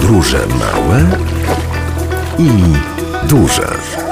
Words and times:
Podróże 0.00 0.46
małe 0.46 1.06
i 2.38 2.48
duże. 3.28 4.09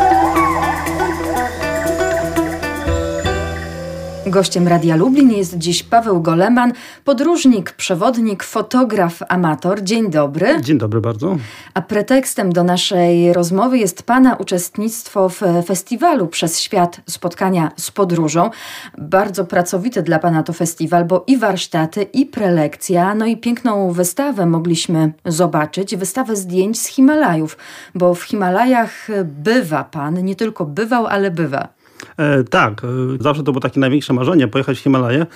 Gościem 4.31 4.69
Radia 4.69 4.97
Lublin 4.97 5.31
jest 5.31 5.59
dziś 5.59 5.83
Paweł 5.83 6.23
Goleman, 6.23 6.73
podróżnik, 7.05 7.73
przewodnik, 7.73 8.43
fotograf, 8.43 9.23
amator. 9.29 9.83
Dzień 9.83 10.11
dobry. 10.11 10.61
Dzień 10.63 10.79
dobry 10.79 11.01
bardzo. 11.01 11.37
A 11.75 11.83
pretekstem 11.83 12.53
do 12.53 12.65
naszej 12.65 13.33
rozmowy 13.33 13.79
jest 13.79 14.03
Pana 14.03 14.37
uczestnictwo 14.37 15.29
w 15.29 15.41
festiwalu 15.67 16.27
Przez 16.27 16.61
Świat 16.61 17.01
Spotkania 17.07 17.71
z 17.77 17.91
Podróżą. 17.91 18.51
Bardzo 18.99 19.45
pracowity 19.45 20.03
dla 20.03 20.19
Pana 20.19 20.43
to 20.43 20.53
festiwal, 20.53 21.05
bo 21.05 21.25
i 21.27 21.37
warsztaty, 21.37 22.03
i 22.03 22.27
prelekcja, 22.27 23.15
no 23.15 23.27
i 23.27 23.37
piękną 23.37 23.93
wystawę 23.93 24.47
mogliśmy 24.47 25.13
zobaczyć. 25.25 25.97
Wystawę 25.97 26.37
zdjęć 26.37 26.81
z 26.81 26.87
Himalajów, 26.87 27.57
bo 27.95 28.15
w 28.15 28.23
Himalajach 28.23 29.09
bywa 29.25 29.85
Pan, 29.85 30.25
nie 30.25 30.37
tylko 30.37 30.65
bywał, 30.65 31.07
ale 31.07 31.31
bywa. 31.31 31.78
E, 32.17 32.45
tak, 32.45 32.85
e, 32.85 32.87
zawsze 33.21 33.43
to 33.43 33.53
było 33.53 33.61
takie 33.61 33.81
największe 33.81 34.13
marzenie, 34.13 34.49
pojechać 34.49 34.79
w 34.79 34.81
Himalaje, 34.81 35.27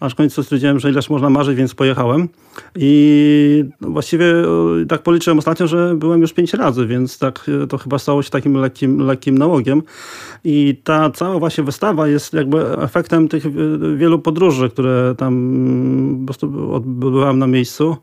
aż 0.00 0.12
w 0.12 0.16
końcu 0.16 0.42
stwierdziłem, 0.42 0.80
że 0.80 0.90
ileż 0.90 1.10
można 1.10 1.30
marzyć, 1.30 1.56
więc 1.56 1.74
pojechałem. 1.74 2.28
I 2.76 3.64
właściwie 3.80 4.26
e, 4.26 4.86
tak 4.88 5.02
policzyłem 5.02 5.38
ostatnio, 5.38 5.66
że 5.66 5.94
byłem 5.94 6.20
już 6.20 6.32
pięć 6.32 6.54
razy, 6.54 6.86
więc 6.86 7.18
tak 7.18 7.50
to 7.68 7.78
chyba 7.78 7.98
stało 7.98 8.22
się 8.22 8.30
takim 8.30 8.54
lekkim, 8.54 8.98
lekkim 8.98 9.38
nałogiem. 9.38 9.82
I 10.44 10.80
ta 10.84 11.10
cała 11.10 11.38
właśnie 11.38 11.64
wystawa 11.64 12.08
jest 12.08 12.32
jakby 12.32 12.78
efektem 12.78 13.28
tych 13.28 13.44
wielu 13.96 14.18
podróży, 14.18 14.70
które 14.70 15.14
tam 15.18 15.34
mm, 15.34 16.18
po 16.20 16.24
prostu 16.26 16.74
odbywałem 16.74 17.38
na 17.38 17.46
miejscu. 17.46 17.96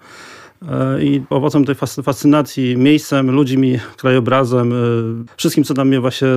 E, 0.72 1.04
i 1.04 1.24
owocem 1.30 1.66
tej 1.66 1.76
fascynacji 2.04 2.78
miejscem, 2.78 3.32
ludźmi, 3.32 3.80
krajobrazem, 3.98 4.74
e, 4.74 4.76
wszystkim, 5.38 5.64
co 5.64 5.74
tam 5.74 5.88
mnie 5.88 6.00
właśnie 6.00 6.28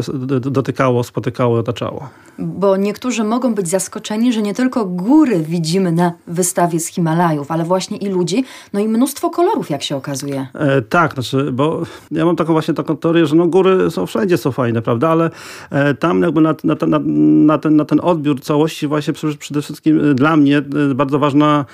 dotykało, 0.40 1.04
spotykało, 1.04 1.58
otaczało. 1.58 2.08
Bo 2.38 2.76
niektórzy 2.76 3.24
mogą 3.24 3.54
być 3.54 3.68
zaskoczeni, 3.68 4.32
że 4.32 4.42
nie 4.42 4.54
tylko 4.54 4.84
góry 4.84 5.38
widzimy 5.40 5.92
na 5.92 6.12
wystawie 6.26 6.80
z 6.80 6.86
Himalajów, 6.86 7.50
ale 7.50 7.64
właśnie 7.64 7.96
i 7.96 8.08
ludzi, 8.08 8.44
no 8.72 8.80
i 8.80 8.88
mnóstwo 8.88 9.30
kolorów, 9.30 9.70
jak 9.70 9.82
się 9.82 9.96
okazuje. 9.96 10.46
E, 10.54 10.82
tak, 10.82 11.14
znaczy, 11.14 11.52
bo 11.52 11.82
ja 12.10 12.24
mam 12.24 12.36
taką 12.36 12.52
właśnie 12.52 12.74
taką 12.74 12.96
teorię, 12.96 13.26
że 13.26 13.36
no 13.36 13.46
góry 13.46 13.90
są 13.90 14.06
wszędzie 14.06 14.38
są 14.38 14.52
fajne, 14.52 14.82
prawda, 14.82 15.08
ale 15.08 15.30
e, 15.70 15.94
tam 15.94 16.22
jakby 16.22 16.40
na, 16.40 16.54
na, 16.64 16.76
na, 16.86 16.98
na, 17.46 17.58
ten, 17.58 17.76
na 17.76 17.84
ten 17.84 18.00
odbiór 18.02 18.40
całości 18.40 18.86
właśnie 18.86 19.12
przede 19.38 19.62
wszystkim 19.62 20.14
dla 20.14 20.36
mnie 20.36 20.62
bardzo 20.94 21.18
ważna 21.18 21.64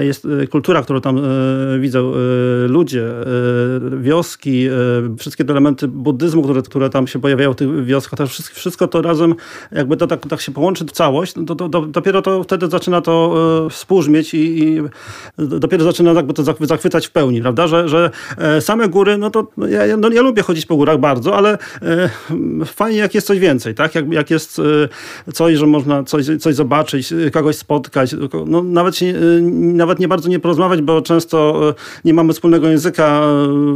jest 0.00 0.26
kultura, 0.50 0.82
którą 0.82 1.00
tam 1.00 1.20
widzę 1.80 1.95
E, 1.98 2.68
ludzie, 2.68 3.04
e, 3.04 4.00
wioski, 4.00 4.66
e, 4.66 4.70
wszystkie 5.18 5.44
te 5.44 5.52
elementy 5.52 5.88
buddyzmu, 5.88 6.42
które, 6.42 6.62
które 6.62 6.90
tam 6.90 7.06
się 7.06 7.18
pojawiają 7.18 7.52
w 7.52 7.56
tych 7.56 7.84
wioskach, 7.84 8.18
to 8.18 8.26
wszystko, 8.52 8.88
to 8.88 9.02
razem 9.02 9.34
jakby 9.72 9.96
to 9.96 10.06
tak, 10.06 10.26
tak 10.28 10.40
się 10.40 10.52
połączy 10.52 10.84
w 10.84 10.92
całość, 10.92 11.32
to, 11.46 11.54
to, 11.54 11.68
to, 11.68 11.80
dopiero 11.80 12.22
to 12.22 12.42
wtedy 12.42 12.68
zaczyna 12.68 13.00
to 13.00 13.34
współbrzmieć 13.70 14.34
i, 14.34 14.62
i 14.62 14.82
dopiero 15.38 15.84
zaczyna 15.84 16.12
jakby 16.12 16.34
to 16.34 16.42
zachwycać 16.60 17.06
w 17.06 17.10
pełni, 17.10 17.42
prawda, 17.42 17.66
że, 17.66 17.88
że 17.88 18.10
same 18.60 18.88
góry, 18.88 19.18
no 19.18 19.30
to 19.30 19.46
no 19.56 19.66
ja, 19.66 19.96
no 19.96 20.10
ja 20.10 20.22
lubię 20.22 20.42
chodzić 20.42 20.66
po 20.66 20.76
górach 20.76 20.98
bardzo, 20.98 21.36
ale 21.36 21.58
fajnie 22.66 22.98
jak 22.98 23.14
jest 23.14 23.26
coś 23.26 23.38
więcej, 23.38 23.74
tak, 23.74 23.94
jak, 23.94 24.12
jak 24.12 24.30
jest 24.30 24.60
coś, 25.32 25.54
że 25.54 25.66
można 25.66 26.04
coś, 26.04 26.26
coś 26.40 26.54
zobaczyć, 26.54 27.14
kogoś 27.32 27.56
spotkać, 27.56 28.14
no 28.46 28.62
nawet, 28.62 28.96
się, 28.96 29.14
nawet 29.52 29.98
nie 29.98 30.08
bardzo 30.08 30.28
nie 30.28 30.40
porozmawiać, 30.40 30.82
bo 30.82 31.02
często 31.02 31.74
nie 32.04 32.14
mamy 32.14 32.32
wspólnego 32.32 32.68
języka, 32.68 33.22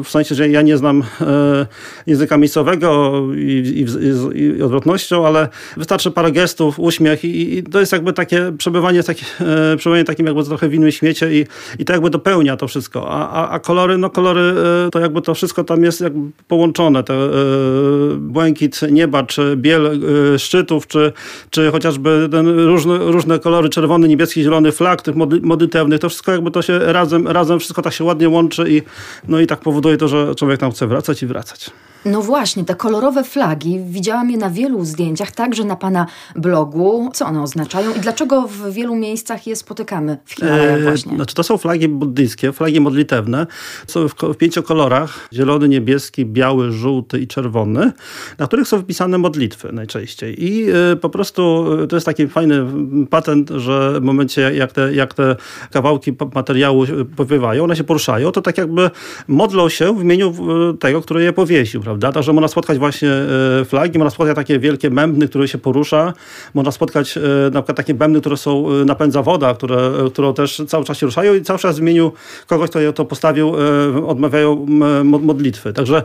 w 0.05 0.09
sensie, 0.09 0.35
że 0.35 0.49
ja 0.49 0.63
nie 0.63 0.77
znam 0.77 1.03
e, 1.21 1.67
języka 2.07 2.37
miejscowego 2.37 3.23
i, 3.37 3.87
i, 4.35 4.39
i 4.41 4.63
odwrotnością, 4.63 5.27
ale 5.27 5.49
wystarczy 5.77 6.11
parę 6.11 6.33
gestów, 6.33 6.79
uśmiech 6.79 7.25
i, 7.25 7.59
i 7.59 7.63
to 7.63 7.81
jest 7.81 7.93
jakby 7.93 8.13
takie 8.13 8.53
przebywanie, 8.59 9.03
takie, 9.03 9.27
e, 9.41 9.77
przebywanie 9.77 10.05
takim 10.05 10.27
jakby 10.27 10.45
trochę 10.45 10.69
w 10.69 10.75
innym 10.75 10.91
i, 11.31 11.47
i 11.79 11.85
to 11.85 11.93
jakby 11.93 12.11
dopełnia 12.11 12.57
to 12.57 12.69
wszystko. 12.69 13.11
A, 13.11 13.31
a, 13.31 13.51
a 13.51 13.59
kolory, 13.59 13.99
no 13.99 14.11
kolory, 14.11 14.55
e, 14.87 14.91
to 14.91 15.01
jakby 15.01 15.23
to 15.23 15.35
wszystko 15.35 15.65
tam 15.65 15.85
jest 15.85 16.01
jakby 16.01 16.31
połączone. 16.49 17.05
Te 17.05 17.15
błękit 18.17 18.81
nieba, 18.91 19.23
czy 19.23 19.57
biel 19.57 20.01
szczytów, 20.39 20.87
czy, 20.87 21.13
czy 21.51 21.71
chociażby 21.71 22.29
różne, 22.57 22.99
różne 22.99 23.39
kolory, 23.39 23.69
czerwony, 23.69 24.09
niebieski, 24.09 24.43
zielony, 24.43 24.73
flag 24.73 25.03
tych 25.03 25.15
modlitewnych, 25.43 26.01
to 26.01 26.09
wszystko 26.09 26.33
jakby 26.33 26.51
to 26.51 26.63
się 26.63 26.79
razem, 26.79 27.29
razem 27.29 27.59
wszystko 27.59 27.83
tak 27.83 27.90
się 27.91 28.05
ładnie 28.05 28.29
łączy 28.29 28.71
i, 28.71 28.83
no 29.29 29.41
i 29.41 29.47
tak 29.47 29.61
powoduje 29.61 29.97
to, 29.97 30.09
że 30.09 30.35
człowiek 30.35 30.61
tam 30.61 30.73
chce 30.73 30.87
wracać 30.87 31.23
i 31.23 31.27
wracać. 31.27 31.71
No 32.05 32.23
właśnie, 32.23 32.65
te 32.65 32.75
kolorowe 32.75 33.25
flagi, 33.25 33.81
widziałam 33.89 34.31
je 34.31 34.37
na 34.39 34.51
wielu 34.51 34.85
zdjęciach, 34.85 35.31
także 35.31 35.65
na 35.65 35.77
Pana 35.77 36.07
blogu. 36.37 37.11
Co 37.15 37.27
one 37.27 37.43
oznaczają 37.43 37.95
i 37.95 38.01
dlaczego 38.01 38.49
w 38.49 38.73
wielu 38.73 38.97
miejscach 38.97 39.47
je 39.47 39.57
spotykamy 39.57 40.19
w 40.25 40.33
Himalajach 40.35 40.79
e, 40.79 40.83
właśnie? 40.83 41.17
Znaczy 41.17 41.35
to 41.35 41.43
są 41.43 41.59
flagi 41.59 41.89
buddyjskie, 41.89 42.53
flagi 42.53 42.81
modlitewne. 42.81 43.47
Są 43.87 44.09
w, 44.09 44.15
w 44.15 44.37
pięciu 44.37 44.63
kolorach, 44.63 45.29
zielony, 45.33 45.69
niebieski, 45.69 46.27
biały, 46.27 46.73
żółty 46.73 47.19
i 47.19 47.27
czerwony, 47.27 47.93
na 48.39 48.47
których 48.47 48.69
są 48.69 48.81
wpisane 48.81 49.19
modlitwy 49.19 49.73
najczęściej. 49.73 50.45
I 50.45 50.71
e, 50.71 50.97
po 50.97 51.11
prostu 51.11 51.67
e, 51.83 51.87
to 51.87 51.97
jest 51.97 52.07
taki 52.07 52.29
fajny 52.29 52.67
patent, 53.11 53.51
że 53.51 54.01
w 54.01 54.03
momencie 54.03 54.55
jak 54.55 54.73
te, 54.73 54.95
jak 54.95 55.15
te 55.15 55.37
kawałki 55.71 56.13
materiału 56.35 56.85
powiewają, 57.17 57.65
one 57.65 57.77
się 57.77 57.80
poruszają, 57.85 58.33
to 58.33 58.43
tak 58.43 58.59
jakby 58.59 58.91
modlą 59.29 59.69
się 59.69 59.99
w 59.99 60.03
imieniu 60.03 60.35
tego, 60.81 61.01
który 61.03 61.23
je 61.23 61.33
powiesił 61.33 61.81
prawda? 61.81 62.13
Także 62.13 62.33
można 62.33 62.49
spotkać 62.49 62.79
właśnie 62.79 63.11
e, 63.61 63.65
flagi, 63.65 63.99
można 63.99 64.11
spotkać 64.11 64.37
takie 64.37 64.59
wielkie 64.59 64.91
bębny, 64.91 65.29
które 65.29 65.49
się 65.49 65.59
porusza, 65.59 66.13
można 66.55 66.73
spotkać 66.73 67.17
e, 67.17 67.21
na 67.53 67.63
przykład 67.63 67.77
takie 67.77 67.95
bębny, 67.95 68.21
które 68.21 68.37
są, 68.37 68.71
e, 68.71 68.85
napędza 68.85 69.23
woda, 69.23 69.55
które, 69.55 69.93
które 70.13 70.35
też 70.35 70.63
cały 70.69 70.85
czas 70.85 70.99
się 70.99 71.07
ruszają 71.07 71.35
i 71.35 71.43
cały 71.43 71.59
czas 71.59 71.79
w 71.79 71.83
imieniu 71.83 72.13
kogoś, 72.47 72.71
kto 72.71 72.81
je 72.81 72.93
to 72.93 73.05
postawił, 73.05 73.53
odmawiają 74.07 74.67
modlitwy. 75.05 75.73
Także 75.73 76.03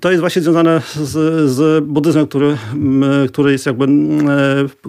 to 0.00 0.10
jest 0.10 0.20
właśnie 0.20 0.42
związane 0.42 0.82
z, 0.94 1.50
z 1.50 1.84
buddyzmem, 1.84 2.26
który, 2.26 2.56
który 3.28 3.52
jest 3.52 3.66
jakby 3.66 3.86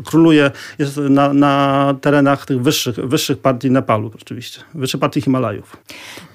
króluje 0.06 0.52
jest 0.80 0.98
na, 0.98 1.34
na 1.34 1.96
terenach 2.02 2.46
tych 2.46 2.62
wyższych, 2.62 2.96
wyższych 2.96 3.38
partii 3.38 3.72
Nepalu 3.72 4.12
oczywiście, 4.22 4.62
wyższych 4.76 5.00
partii 5.00 5.22
Himalajów. 5.22 5.78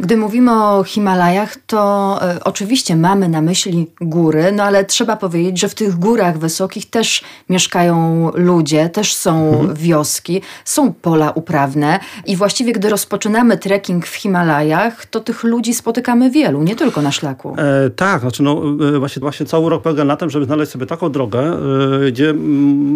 Gdy 0.01 0.17
mówimy 0.17 0.65
o 0.65 0.85
Himalajach, 0.85 1.57
to 1.67 2.21
y, 2.37 2.45
oczywiście 2.45 2.97
mamy 2.97 3.29
na 3.29 3.41
myśli 3.41 3.87
góry, 4.01 4.53
no 4.53 4.63
ale 4.63 4.85
trzeba 4.85 5.17
powiedzieć, 5.17 5.61
że 5.61 5.69
w 5.69 5.75
tych 5.75 5.99
górach 5.99 6.39
wysokich 6.39 6.91
też 6.91 7.25
mieszkają 7.49 8.31
ludzie, 8.35 8.89
też 8.89 9.15
są 9.15 9.49
mhm. 9.49 9.75
wioski, 9.75 10.43
są 10.65 10.93
pola 10.93 11.31
uprawne 11.31 12.01
i 12.27 12.37
właściwie 12.37 12.73
gdy 12.73 12.89
rozpoczynamy 12.89 13.59
trekking 13.59 14.07
w 14.07 14.15
Himalajach, 14.15 15.07
to 15.07 15.21
tych 15.21 15.45
ludzi 15.45 15.75
spotykamy 15.75 16.31
wielu, 16.31 16.63
nie 16.63 16.77
tylko 16.77 17.03
na 17.03 17.13
szlaku. 17.13 17.57
E, 17.59 17.91
tak, 17.91 18.21
znaczy 18.21 18.43
no, 18.43 18.63
e, 18.95 18.99
właśnie, 18.99 19.21
właśnie 19.21 19.47
cały 19.47 19.71
rok 19.71 19.83
polega 19.83 20.05
na 20.05 20.17
tym, 20.17 20.31
żeby 20.31 20.45
znaleźć 20.45 20.73
sobie 20.73 20.87
taką 20.87 21.13
drogę, 21.13 21.41
e, 21.41 22.11
gdzie 22.13 22.35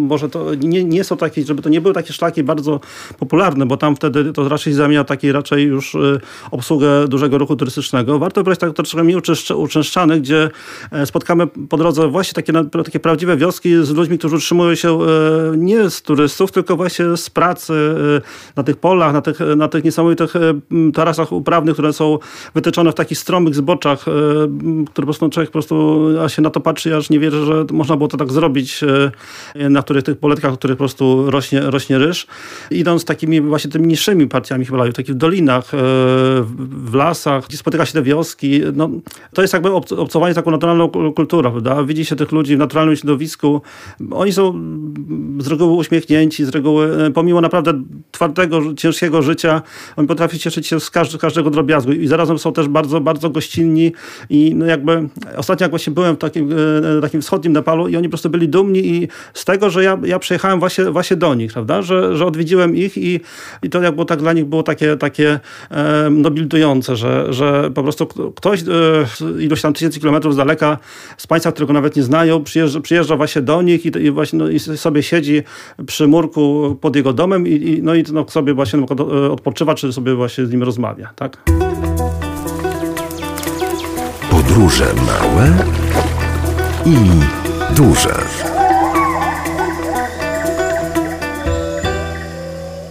może 0.07 0.29
to 0.29 0.55
nie, 0.55 0.83
nie 0.83 1.03
są 1.03 1.17
takie, 1.17 1.43
żeby 1.43 1.61
to 1.61 1.69
nie 1.69 1.81
były 1.81 1.93
takie 1.93 2.13
szlaki 2.13 2.43
bardzo 2.43 2.79
popularne, 3.19 3.65
bo 3.65 3.77
tam 3.77 3.95
wtedy 3.95 4.33
to 4.33 4.49
raczej 4.49 4.73
zamienia 4.73 5.03
takiej 5.03 5.31
raczej 5.31 5.63
już 5.63 5.95
e, 5.95 5.99
obsługę 6.73 7.07
dużego 7.07 7.37
ruchu 7.37 7.55
turystycznego. 7.55 8.19
Warto 8.19 8.43
brać 8.43 8.59
tak 8.59 8.73
troszkę 8.73 9.03
mniej 9.03 9.17
uczęszczane, 9.55 10.19
gdzie 10.19 10.49
E, 10.91 11.05
spotkamy 11.05 11.47
po 11.47 11.77
drodze 11.77 12.07
właśnie 12.07 12.33
takie, 12.33 12.53
takie 12.83 12.99
prawdziwe 12.99 13.37
wioski 13.37 13.85
z 13.85 13.89
ludźmi, 13.89 14.17
którzy 14.17 14.35
utrzymują 14.35 14.75
się 14.75 14.99
e, 15.01 15.07
nie 15.57 15.89
z 15.89 16.01
turystów, 16.01 16.51
tylko 16.51 16.75
właśnie 16.75 17.17
z 17.17 17.29
pracy 17.29 17.73
e, 17.73 18.21
na 18.55 18.63
tych 18.63 18.77
polach, 18.77 19.13
na 19.13 19.21
tych, 19.21 19.39
na 19.57 19.67
tych 19.67 19.83
niesamowitych 19.83 20.33
tarasach 20.93 21.31
uprawnych, 21.31 21.73
które 21.73 21.93
są 21.93 22.19
wytyczone 22.53 22.91
w 22.91 22.95
takich 22.95 23.17
stromych 23.17 23.55
zboczach, 23.55 23.99
które 23.99 24.85
po 24.93 25.03
prostu 25.03 25.29
człowiek 25.29 25.49
po 25.49 25.53
prostu 25.53 26.05
się 26.27 26.41
na 26.41 26.49
to 26.49 26.59
patrzy, 26.59 26.95
aż 26.95 27.09
nie 27.09 27.19
wierzy, 27.19 27.45
że 27.45 27.65
można 27.71 27.97
było 27.97 28.07
to 28.07 28.17
tak 28.17 28.31
zrobić, 28.31 28.81
na 29.69 29.81
których 29.81 30.03
tych 30.03 30.17
poletkach, 30.17 30.53
w 30.53 30.57
których 30.57 30.77
po 30.77 30.81
prostu 30.81 31.31
rośnie, 31.31 31.61
rośnie 31.61 31.97
ryż. 31.97 32.27
Idąc 32.71 33.05
takimi 33.05 33.41
właśnie 33.41 33.71
tymi 33.71 33.87
niższymi 33.87 34.27
partiami 34.27 34.65
Himalajów, 34.65 34.95
takich 34.95 35.15
dolinach, 35.15 35.71
w 36.63 36.93
lasach, 36.93 37.47
gdzie 37.47 37.57
spotyka 37.57 37.85
się 37.85 37.93
te 37.93 38.03
wioski, 38.03 38.61
no, 38.73 38.89
to 39.33 39.41
jest 39.41 39.53
jakby 39.53 39.71
obcowanie 39.73 40.33
taką 40.33 40.51
naturalną 40.51 40.89
kulturą, 40.89 41.51
prawda? 41.51 41.83
Widzi 41.83 42.05
się 42.05 42.15
tych 42.15 42.31
ludzi 42.31 42.55
w 42.55 42.59
naturalnym 42.59 42.95
środowisku. 42.95 43.61
Oni 44.11 44.33
są 44.33 44.53
z 45.39 45.47
reguły 45.47 45.73
uśmiechnięci, 45.73 46.45
z 46.45 46.49
reguły, 46.49 47.11
pomimo 47.13 47.41
naprawdę 47.41 47.73
twardego, 48.11 48.73
ciężkiego 48.73 49.21
życia, 49.21 49.61
oni 49.95 50.07
potrafią 50.07 50.37
cieszyć 50.37 50.67
się 50.67 50.79
z 50.79 50.89
każdego 51.19 51.49
drobiazgu 51.49 51.91
i 51.91 52.07
zarazem 52.07 52.39
są 52.39 52.53
też 52.53 52.67
bardzo, 52.67 53.01
bardzo 53.01 53.29
gościnni 53.29 53.91
i 54.29 54.55
no 54.55 54.65
jakby 54.65 55.09
ostatnio 55.37 55.63
jak 55.63 55.71
właśnie 55.71 55.93
byłem 55.93 56.15
w 56.15 56.19
takim, 56.19 56.49
takim 57.01 57.21
wschodnim 57.21 57.53
Nepalu 57.53 57.87
i 57.87 57.97
oni 57.97 58.07
po 58.07 58.11
prostu 58.11 58.29
byli 58.29 58.49
dumni 58.49 58.87
i 58.87 59.07
z 59.33 59.45
tego, 59.45 59.69
że 59.69 59.83
ja, 59.83 59.99
ja 60.05 60.19
przyjechałem 60.19 60.59
właśnie, 60.59 60.85
właśnie 60.85 61.17
do 61.17 61.35
nich, 61.35 61.53
prawda? 61.53 61.81
Że, 61.81 62.17
że 62.17 62.25
odwiedziłem 62.25 62.75
ich 62.75 62.97
i, 62.97 63.19
i 63.63 63.69
to 63.69 63.81
jakby 63.81 64.05
tak 64.05 64.19
dla 64.19 64.33
nich 64.33 64.45
było 64.45 64.63
takie, 64.63 64.97
takie 64.97 65.39
e, 65.71 66.09
nobilitujące, 66.53 66.95
że, 66.95 67.33
że 67.33 67.71
po 67.71 67.83
prostu 67.83 68.07
ktoś 68.35 68.61
e, 68.61 68.65
ilość 69.41 69.61
tam 69.61 69.73
tysięcy 69.73 69.99
kilometrów 69.99 70.33
z 70.33 70.37
daleka, 70.37 70.77
z 71.17 71.27
państwa, 71.27 71.51
którego 71.51 71.73
nawet 71.73 71.95
nie 71.95 72.03
znają, 72.03 72.43
przyjeżdża, 72.43 72.81
przyjeżdża 72.81 73.15
właśnie 73.15 73.41
do 73.41 73.61
nich 73.61 73.85
i, 73.85 73.97
i 73.97 74.11
właśnie 74.11 74.39
no, 74.39 74.49
i 74.49 74.59
sobie 74.59 75.03
siedzi 75.03 75.43
przy 75.85 76.07
murku 76.07 76.77
pod 76.81 76.95
jego 76.95 77.13
domem 77.13 77.47
i, 77.47 77.51
i 77.51 77.83
no 77.83 77.95
i 77.95 78.03
no, 78.13 78.25
sobie 78.29 78.53
właśnie 78.53 78.79
no, 78.79 79.31
odpoczywa, 79.31 79.75
czy 79.75 79.93
sobie 79.93 80.15
właśnie 80.15 80.45
z 80.45 80.51
nim 80.51 80.63
rozmawia, 80.63 81.09
tak? 81.15 81.37
Podróże 84.29 84.85
małe 85.07 85.53
i 86.85 86.97
duże. 87.75 88.15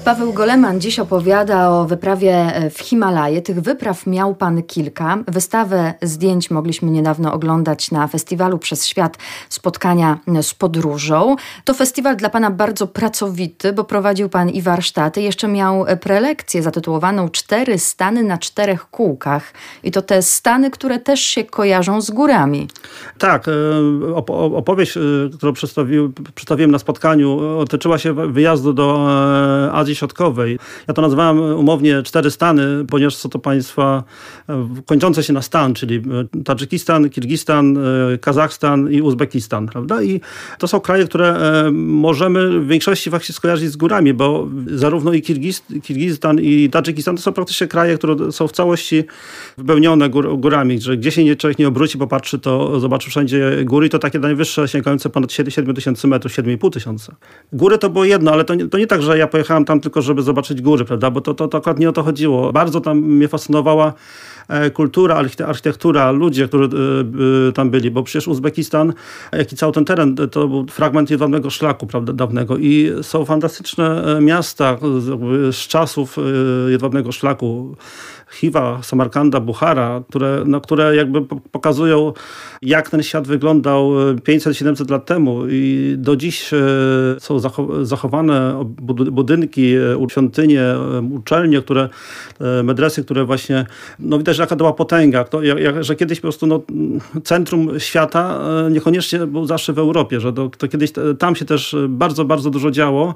Paweł 0.05 0.33
Goleman 0.33 0.81
dziś 0.81 0.99
opowiada 0.99 1.71
o 1.71 1.85
wyprawie 1.85 2.35
e, 2.35 2.71
w 2.71 2.81
Himalaje. 2.81 3.43
Tych 3.43 3.61
wypraw 3.61 4.07
miał 4.07 4.35
pan 4.35 4.63
kilka. 4.63 5.19
Wystawę 5.29 5.95
zdjęć 6.03 6.51
mogliśmy 6.51 6.91
niedawno 6.91 7.33
oglądać 7.33 7.91
na 7.91 8.09
festiwalu 8.09 8.59
Przez 8.59 8.87
Świat 8.87 9.19
spotkania 9.49 10.19
z 10.43 10.55
podróżą. 10.55 11.37
To 11.65 11.75
festiwal 11.75 12.17
dla 12.17 12.31
pana 12.31 12.51
bardzo 12.51 12.87
pracowity, 12.87 13.73
bo 13.73 13.85
prowadził 13.85 14.29
pan 14.29 14.51
i 14.51 14.63
warsztaty. 14.63 15.23
Jeszcze 15.23 15.49
miał 15.49 15.85
prelekcję 16.01 16.63
zatytułowaną 16.63 17.29
Cztery 17.29 17.79
stany 17.79 18.23
na 18.23 18.39
czterech 18.39 18.91
kółkach. 18.91 19.53
I 19.83 19.91
to 19.91 20.03
te 20.03 20.23
stany, 20.23 20.71
które 20.71 20.99
też 20.99 21.21
się 21.21 21.45
kojarzą 21.45 22.01
z 22.01 22.11
górami. 22.11 22.69
Tak. 23.19 23.49
E, 23.49 23.53
opowieść, 24.57 24.97
e, 24.97 25.01
którą 25.35 25.53
przedstawiłem 26.35 26.71
na 26.71 26.79
spotkaniu, 26.79 27.59
dotyczyła 27.59 27.99
się 27.99 28.15
wyjazdu 28.15 28.73
do 28.73 29.09
Azji 29.73 29.92
Azji 29.93 29.99
Środkowej. 29.99 30.59
Ja 30.89 30.95
to 30.95 31.03
nazywałem 31.03 31.39
umownie 31.39 32.03
cztery 32.03 32.31
stany, 32.31 32.85
ponieważ 32.91 33.17
są 33.17 33.29
to 33.29 33.39
państwa 33.39 34.05
e, 34.49 34.69
kończące 34.87 35.23
się 35.23 35.33
na 35.33 35.43
stan, 35.43 35.75
czyli 35.75 35.97
e, 35.97 36.43
Tadżykistan, 36.45 37.11
Kirgistan, 37.11 37.77
e, 37.77 38.19
Kazachstan 38.19 38.93
i 38.93 39.03
Uzbekistan, 39.03 39.67
prawda? 39.67 40.03
I 40.03 40.21
to 40.59 40.69
są 40.69 40.81
kraje, 40.81 41.05
które 41.05 41.37
możemy 41.73 42.61
w 42.61 42.67
większości 42.67 43.11
właśnie 43.11 43.35
skojarzyć 43.35 43.71
z 43.71 43.77
górami, 43.77 44.15
bo 44.15 44.49
zarówno 44.67 45.13
i 45.13 45.23
Kirgistan 45.83 46.41
i 46.41 46.71
Tadżykistan 46.71 47.17
to 47.17 47.23
są 47.23 47.33
praktycznie 47.33 47.67
kraje, 47.67 47.99
które 47.99 48.33
są 48.33 48.49
w 48.49 48.53
całości 48.53 49.05
wypełnione 49.59 50.09
gór, 50.09 50.39
górami, 50.39 50.81
że 50.81 50.97
gdzie 50.97 51.11
się 51.11 51.37
człowiek 51.37 51.59
nie 51.59 51.69
obróci, 51.69 51.99
popatrzy, 51.99 52.39
to 52.39 52.81
zobaczy 52.81 53.11
wszędzie 53.11 53.65
góry, 53.65 53.89
to 53.89 53.99
takie 53.99 54.19
najwyższe 54.19 54.69
sięgające 54.69 55.11
ponad 55.11 55.33
7 55.33 55.75
tysięcy 55.75 56.09
metrów, 56.09 56.33
7,5 56.33 56.71
tysiąca. 56.71 57.17
Góry 57.53 57.79
to 57.79 57.91
było 57.91 58.05
jedno, 58.05 58.33
ale 58.33 58.45
to 58.45 58.55
nie, 58.55 58.69
to 58.69 58.79
nie 58.79 58.87
tak, 58.87 59.03
że 59.03 59.19
ja 59.19 59.27
pojechałem 59.27 59.65
tam 59.65 59.81
tylko, 59.83 60.03
żeby 60.03 60.23
zobaczyć 60.23 60.63
góry, 60.63 60.85
prawda? 60.85 61.11
Bo 61.11 61.21
to, 61.21 61.35
to, 61.35 61.49
to 61.49 61.59
akurat 61.59 61.79
nie 61.79 61.89
o 61.89 61.93
to 61.93 62.03
chodziło. 62.03 62.53
Bardzo 62.53 62.81
tam 62.81 62.99
mnie 62.99 63.29
fascynowała 63.29 63.93
e, 64.49 64.71
kultura, 64.71 65.25
architektura, 65.47 66.11
ludzie, 66.11 66.49
którzy 66.49 66.65
e, 66.65 67.49
e, 67.49 67.53
tam 67.53 67.71
byli, 67.71 67.91
bo 67.91 68.03
przecież 68.03 68.29
Uzbekistan, 68.29 68.93
jak 69.33 69.53
i 69.53 69.57
cały 69.57 69.73
ten 69.73 69.85
teren, 69.85 70.17
to 70.31 70.49
był 70.49 70.67
fragment 70.67 71.11
jedwabnego 71.11 71.51
szlaku 71.51 71.87
prawda, 71.87 72.13
dawnego 72.13 72.57
i 72.57 72.93
są 73.03 73.25
fantastyczne 73.25 74.19
miasta 74.21 74.79
z, 74.99 75.57
z 75.57 75.69
czasów 75.69 76.17
jedwabnego 76.69 77.13
szlaku. 77.13 77.77
Hiwa, 78.33 78.83
Samarkanda, 78.83 79.41
Buchara, 79.41 80.03
które, 80.09 80.43
no, 80.47 80.61
które 80.61 80.97
jakby 80.97 81.23
pokazują, 81.53 82.13
jak 82.63 82.91
ten 82.91 83.03
świat 83.03 83.27
wyglądał 83.27 83.91
500-700 84.15 84.91
lat 84.91 85.07
temu 85.07 85.43
i 85.49 85.95
do 85.99 86.17
dziś 86.17 86.51
są 87.19 87.39
zachowane 87.83 88.65
budynki, 89.13 89.75
e, 89.75 89.97
świątynie, 90.13 90.63
e, 90.63 91.01
uczelnie, 91.15 91.63
które, 91.63 91.89
e, 92.41 92.63
medresy, 92.63 93.05
które 93.05 93.25
właśnie, 93.25 93.67
no 93.99 94.19
widać, 94.19 94.37
że 94.37 94.43
jaka 94.43 94.57
była 94.57 94.73
potęga, 94.73 95.25
że 95.81 95.97
kiedyś 95.97 96.21
po 96.21 96.23
prostu 96.23 96.47
no, 96.47 96.61
centrum 97.25 97.81
świata 97.81 98.41
niekoniecznie 98.71 99.19
był 99.19 99.47
zawsze 99.47 99.73
w 99.73 99.79
Europie, 99.79 100.21
że 100.21 100.33
to, 100.33 100.51
to 100.59 100.69
kiedyś 100.69 100.93
tam 101.19 101.37
się 101.37 101.45
też 101.45 101.77
bardzo, 101.89 102.25
bardzo 102.25 102.51
dużo 102.51 102.71
działo. 102.71 103.15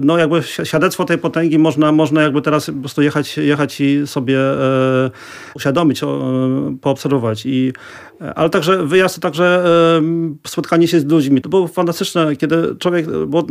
No 0.00 0.18
jakby 0.18 0.42
świadectwo 0.42 1.04
tej 1.04 1.18
potęgi 1.18 1.58
można, 1.58 1.92
można 1.92 2.22
jakby 2.22 2.42
teraz 2.42 2.66
po 2.66 2.72
prostu 2.72 3.02
jechać, 3.02 3.36
jechać 3.36 3.80
i 3.80 4.06
sobie 4.06 4.38
e, 4.38 4.53
uświadomić, 5.54 6.02
o, 6.02 6.40
poobserwować. 6.80 7.46
I, 7.46 7.72
ale 8.34 8.50
także 8.50 8.86
wyjazd, 8.86 9.20
także 9.20 9.64
e, 9.66 10.02
spotkanie 10.46 10.88
się 10.88 11.00
z 11.00 11.04
ludźmi. 11.04 11.40
To 11.40 11.48
było 11.48 11.68
fantastyczne, 11.68 12.36
kiedy 12.36 12.76
człowiek, 12.78 13.06
było, 13.06 13.42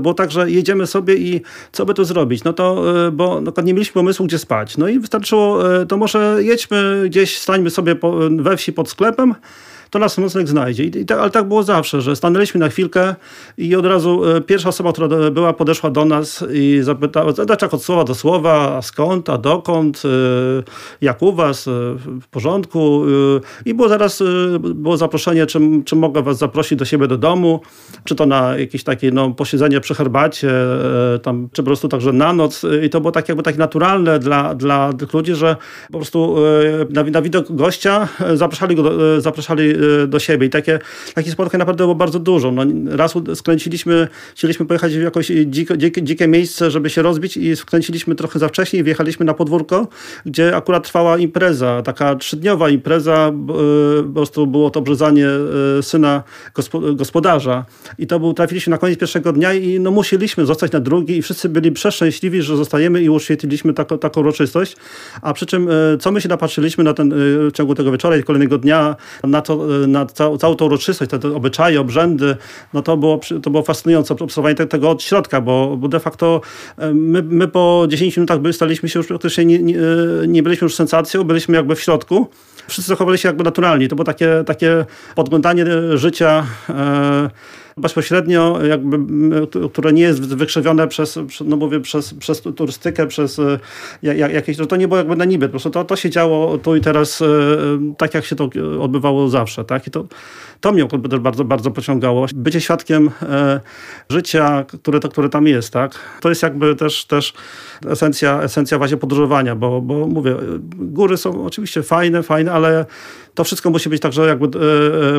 było 0.00 0.14
tak, 0.14 0.30
że 0.30 0.50
jedziemy 0.50 0.86
sobie 0.86 1.14
i 1.14 1.40
co 1.72 1.86
by 1.86 1.94
tu 1.94 2.04
zrobić? 2.04 2.44
No 2.44 2.52
to, 2.52 2.84
e, 3.06 3.10
bo 3.10 3.40
no, 3.40 3.52
nie 3.62 3.74
mieliśmy 3.74 3.94
pomysłu, 3.94 4.26
gdzie 4.26 4.38
spać. 4.38 4.76
No 4.76 4.88
i 4.88 4.98
wystarczyło, 4.98 5.76
e, 5.76 5.86
to 5.86 5.96
może 5.96 6.36
jedźmy 6.40 7.02
gdzieś, 7.06 7.38
stańmy 7.38 7.70
sobie 7.70 7.96
we 8.30 8.56
wsi 8.56 8.72
pod 8.72 8.90
sklepem, 8.90 9.34
to 9.92 9.98
nas 9.98 10.18
nocleg 10.18 10.48
znajdzie. 10.48 10.84
I, 10.84 11.04
tak, 11.04 11.18
ale 11.18 11.30
tak 11.30 11.48
było 11.48 11.62
zawsze, 11.62 12.00
że 12.00 12.16
stanęliśmy 12.16 12.60
na 12.60 12.68
chwilkę 12.68 13.14
i 13.58 13.76
od 13.76 13.86
razu 13.86 14.24
e, 14.24 14.40
pierwsza 14.40 14.68
osoba, 14.68 14.92
która 14.92 15.30
była, 15.30 15.52
podeszła 15.52 15.90
do 15.90 16.04
nas 16.04 16.44
i 16.52 16.78
zapytała, 16.82 17.32
tak 17.32 17.74
od 17.74 17.84
słowa 17.84 18.04
do 18.04 18.14
słowa, 18.14 18.76
a 18.76 18.82
skąd, 18.82 19.30
a 19.30 19.38
dokąd, 19.38 20.02
e, 20.04 20.08
jak 21.00 21.22
u 21.22 21.32
was, 21.32 21.68
e, 21.68 21.70
w 22.20 22.26
porządku. 22.30 23.02
I 23.64 23.74
było 23.74 23.88
zaraz 23.88 24.22
było 24.60 24.96
zaproszenie, 24.96 25.46
czy, 25.46 25.60
czy 25.84 25.96
mogę 25.96 26.22
was 26.22 26.38
zaprosić 26.38 26.78
do 26.78 26.84
siebie 26.84 27.06
do 27.06 27.18
domu, 27.18 27.60
czy 28.04 28.14
to 28.14 28.26
na 28.26 28.58
jakieś 28.58 28.84
takie 28.84 29.10
no, 29.10 29.30
posiedzenie 29.30 29.80
przy 29.80 29.94
herbacie, 29.94 30.52
tam, 31.22 31.48
czy 31.52 31.62
po 31.62 31.66
prostu 31.66 31.88
także 31.88 32.12
na 32.12 32.32
noc. 32.32 32.62
I 32.82 32.90
to 32.90 33.00
było 33.00 33.12
tak 33.12 33.28
jakby 33.28 33.42
tak 33.42 33.56
naturalne 33.56 34.18
dla, 34.18 34.54
dla 34.54 34.92
tych 34.92 35.12
ludzi, 35.12 35.34
że 35.34 35.56
po 35.92 35.98
prostu 35.98 36.36
na, 36.90 37.02
na 37.02 37.22
widok 37.22 37.52
gościa 37.52 38.08
zapraszali 38.34 38.76
go, 38.76 38.82
do, 38.82 39.20
zapraszali 39.20 39.81
do 40.08 40.18
siebie. 40.18 40.46
I 40.46 40.50
takie, 40.50 40.78
takich 41.14 41.32
spotkań 41.32 41.58
naprawdę 41.58 41.84
było 41.84 41.94
bardzo 41.94 42.18
dużo. 42.18 42.52
No, 42.52 42.62
raz 42.96 43.14
skręciliśmy, 43.34 44.08
chcieliśmy 44.34 44.66
pojechać 44.66 44.94
w 44.94 45.02
jakieś 45.02 45.32
dziko, 45.46 45.76
dzikie, 45.76 46.02
dzikie 46.02 46.28
miejsce, 46.28 46.70
żeby 46.70 46.90
się 46.90 47.02
rozbić 47.02 47.36
i 47.36 47.56
skręciliśmy 47.56 48.14
trochę 48.14 48.38
za 48.38 48.48
wcześnie 48.48 48.78
i 48.78 48.84
wjechaliśmy 48.84 49.26
na 49.26 49.34
podwórko, 49.34 49.88
gdzie 50.26 50.56
akurat 50.56 50.84
trwała 50.84 51.18
impreza, 51.18 51.82
taka 51.82 52.14
trzydniowa 52.14 52.68
impreza, 52.68 53.32
y, 54.00 54.02
po 54.02 54.12
prostu 54.12 54.46
było 54.46 54.70
to 54.70 54.80
obrzezanie 54.80 55.28
y, 55.78 55.82
syna 55.82 56.22
gospodarza. 56.94 57.64
I 57.98 58.06
to 58.06 58.20
był, 58.20 58.34
trafiliśmy 58.34 58.70
na 58.70 58.78
koniec 58.78 58.98
pierwszego 58.98 59.32
dnia 59.32 59.52
i 59.52 59.80
no, 59.80 59.90
musieliśmy 59.90 60.46
zostać 60.46 60.72
na 60.72 60.80
drugi 60.80 61.16
i 61.16 61.22
wszyscy 61.22 61.48
byli 61.48 61.72
przeszczęśliwi, 61.72 62.42
że 62.42 62.56
zostajemy 62.56 63.02
i 63.02 63.08
uświetliliśmy 63.08 63.74
taką, 63.74 63.98
taką 63.98 64.20
uroczystość. 64.20 64.76
A 65.22 65.32
przy 65.32 65.46
czym, 65.46 65.68
co 66.00 66.12
my 66.12 66.20
się 66.20 66.28
napatrzyliśmy 66.28 66.84
na 66.84 66.94
ten, 66.94 67.14
w 67.16 67.52
ciągu 67.54 67.74
tego 67.74 67.92
wieczora 67.92 68.16
i 68.16 68.22
kolejnego 68.22 68.58
dnia, 68.58 68.96
na 69.24 69.40
to, 69.40 69.66
na 69.88 70.06
całą, 70.06 70.38
całą 70.38 70.54
tą 70.54 70.64
uroczystość, 70.64 71.10
te, 71.10 71.18
te 71.18 71.34
obyczaje, 71.34 71.80
obrzędy, 71.80 72.36
no 72.72 72.82
to 72.82 72.96
było, 72.96 73.20
to 73.42 73.50
było 73.50 73.62
fascynujące 73.62 74.14
obserwowanie 74.14 74.54
tego 74.54 74.90
od 74.90 75.02
środka, 75.02 75.40
bo, 75.40 75.76
bo 75.76 75.88
de 75.88 76.00
facto 76.00 76.40
e, 76.78 76.94
my, 76.94 77.22
my 77.22 77.48
po 77.48 77.86
10 77.88 78.16
minutach 78.16 78.38
staliśmy 78.52 78.88
się 78.88 78.98
już 78.98 79.06
praktycznie, 79.06 79.44
nie, 79.44 79.58
nie, 79.58 79.76
nie 80.28 80.42
byliśmy 80.42 80.64
już 80.64 80.74
sensacją, 80.74 81.24
byliśmy 81.24 81.56
jakby 81.56 81.74
w 81.74 81.80
środku. 81.80 82.28
Wszyscy 82.68 82.88
zachowali 82.88 83.18
się 83.18 83.28
jakby 83.28 83.44
naturalnie. 83.44 83.88
To 83.88 83.96
było 83.96 84.04
takie, 84.04 84.44
takie 84.46 84.84
podglądanie 85.14 85.64
życia 85.94 86.46
bezpośrednio, 87.76 88.64
jakby, 88.64 88.98
które 89.72 89.92
nie 89.92 90.02
jest 90.02 90.34
wykrzywione 90.34 90.88
przez, 90.88 91.18
no 91.44 91.56
mówię, 91.56 91.80
przez, 91.80 92.14
przez 92.14 92.42
turystykę, 92.56 93.06
przez 93.06 93.38
e, 93.38 93.58
jakieś, 94.16 94.56
to 94.68 94.76
nie 94.76 94.88
było 94.88 94.98
jakby 94.98 95.16
na 95.16 95.24
niby, 95.24 95.46
po 95.46 95.50
prostu 95.50 95.70
to, 95.70 95.84
to 95.84 95.96
się 95.96 96.10
działo 96.10 96.58
tu 96.58 96.76
i 96.76 96.80
teraz 96.80 97.22
e, 97.22 97.26
tak, 97.98 98.14
jak 98.14 98.24
się 98.24 98.36
to 98.36 98.50
odbywało 98.80 99.28
zawsze, 99.28 99.64
tak? 99.64 99.86
I 99.86 99.90
to, 99.90 100.04
to 100.60 100.72
mnie 100.72 100.88
też 101.10 101.20
bardzo, 101.20 101.44
bardzo 101.44 101.70
pociągało. 101.70 102.26
Bycie 102.34 102.60
świadkiem 102.60 103.10
e, 103.22 103.60
życia, 104.08 104.64
które, 104.64 105.00
to, 105.00 105.08
które 105.08 105.28
tam 105.28 105.46
jest, 105.46 105.72
tak? 105.72 105.98
To 106.20 106.28
jest 106.28 106.42
jakby 106.42 106.76
też, 106.76 107.04
też 107.04 107.34
esencja, 107.86 108.42
esencja 108.42 108.78
właśnie 108.78 108.96
podróżowania, 108.96 109.56
bo, 109.56 109.80
bo 109.80 110.06
mówię, 110.06 110.36
góry 110.78 111.16
są 111.16 111.46
oczywiście 111.46 111.82
fajne, 111.82 112.22
fajne, 112.22 112.52
ale 112.52 112.86
to 113.34 113.44
wszystko 113.44 113.70
musi 113.70 113.88
być 113.88 114.02
także 114.02 114.26
jakby, 114.26 114.48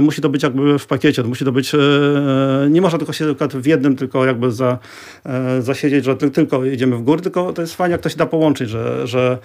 musi 0.01 0.21
to 0.21 0.29
być 0.29 0.43
jakby 0.43 0.79
w 0.79 0.87
pakiecie, 0.87 1.23
to 1.23 1.29
musi 1.29 1.45
to 1.45 1.51
być 1.51 1.71
nie 2.69 2.81
można 2.81 2.97
tylko 2.99 3.13
się 3.13 3.35
w 3.53 3.65
jednym 3.65 3.95
tylko 3.95 4.25
jakby 4.25 4.51
za, 4.51 4.77
zasiedzieć, 5.59 6.05
że 6.05 6.15
tylko 6.15 6.65
jedziemy 6.65 6.95
w 6.95 7.01
góry, 7.01 7.21
tylko 7.21 7.53
to 7.53 7.61
jest 7.61 7.75
fajnie, 7.75 7.91
jak 7.91 8.01
to 8.01 8.09
się 8.09 8.17
da 8.17 8.25
połączyć, 8.25 8.69
że, 8.69 9.07
że 9.07 9.37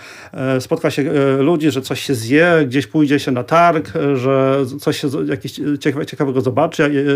spotka 0.61 0.91
się 0.91 1.13
ludzi, 1.39 1.71
że 1.71 1.83
coś 1.83 2.01
się 2.01 2.15
zje, 2.15 2.65
gdzieś 2.67 2.87
pójdzie 2.87 3.19
się 3.19 3.31
na 3.31 3.45
targ, 3.45 3.93
że 4.15 4.65
coś 4.81 5.01
się 5.01 5.09
jakiś 5.27 5.61
ciekawego 6.07 6.41
zobaczy, 6.41 7.07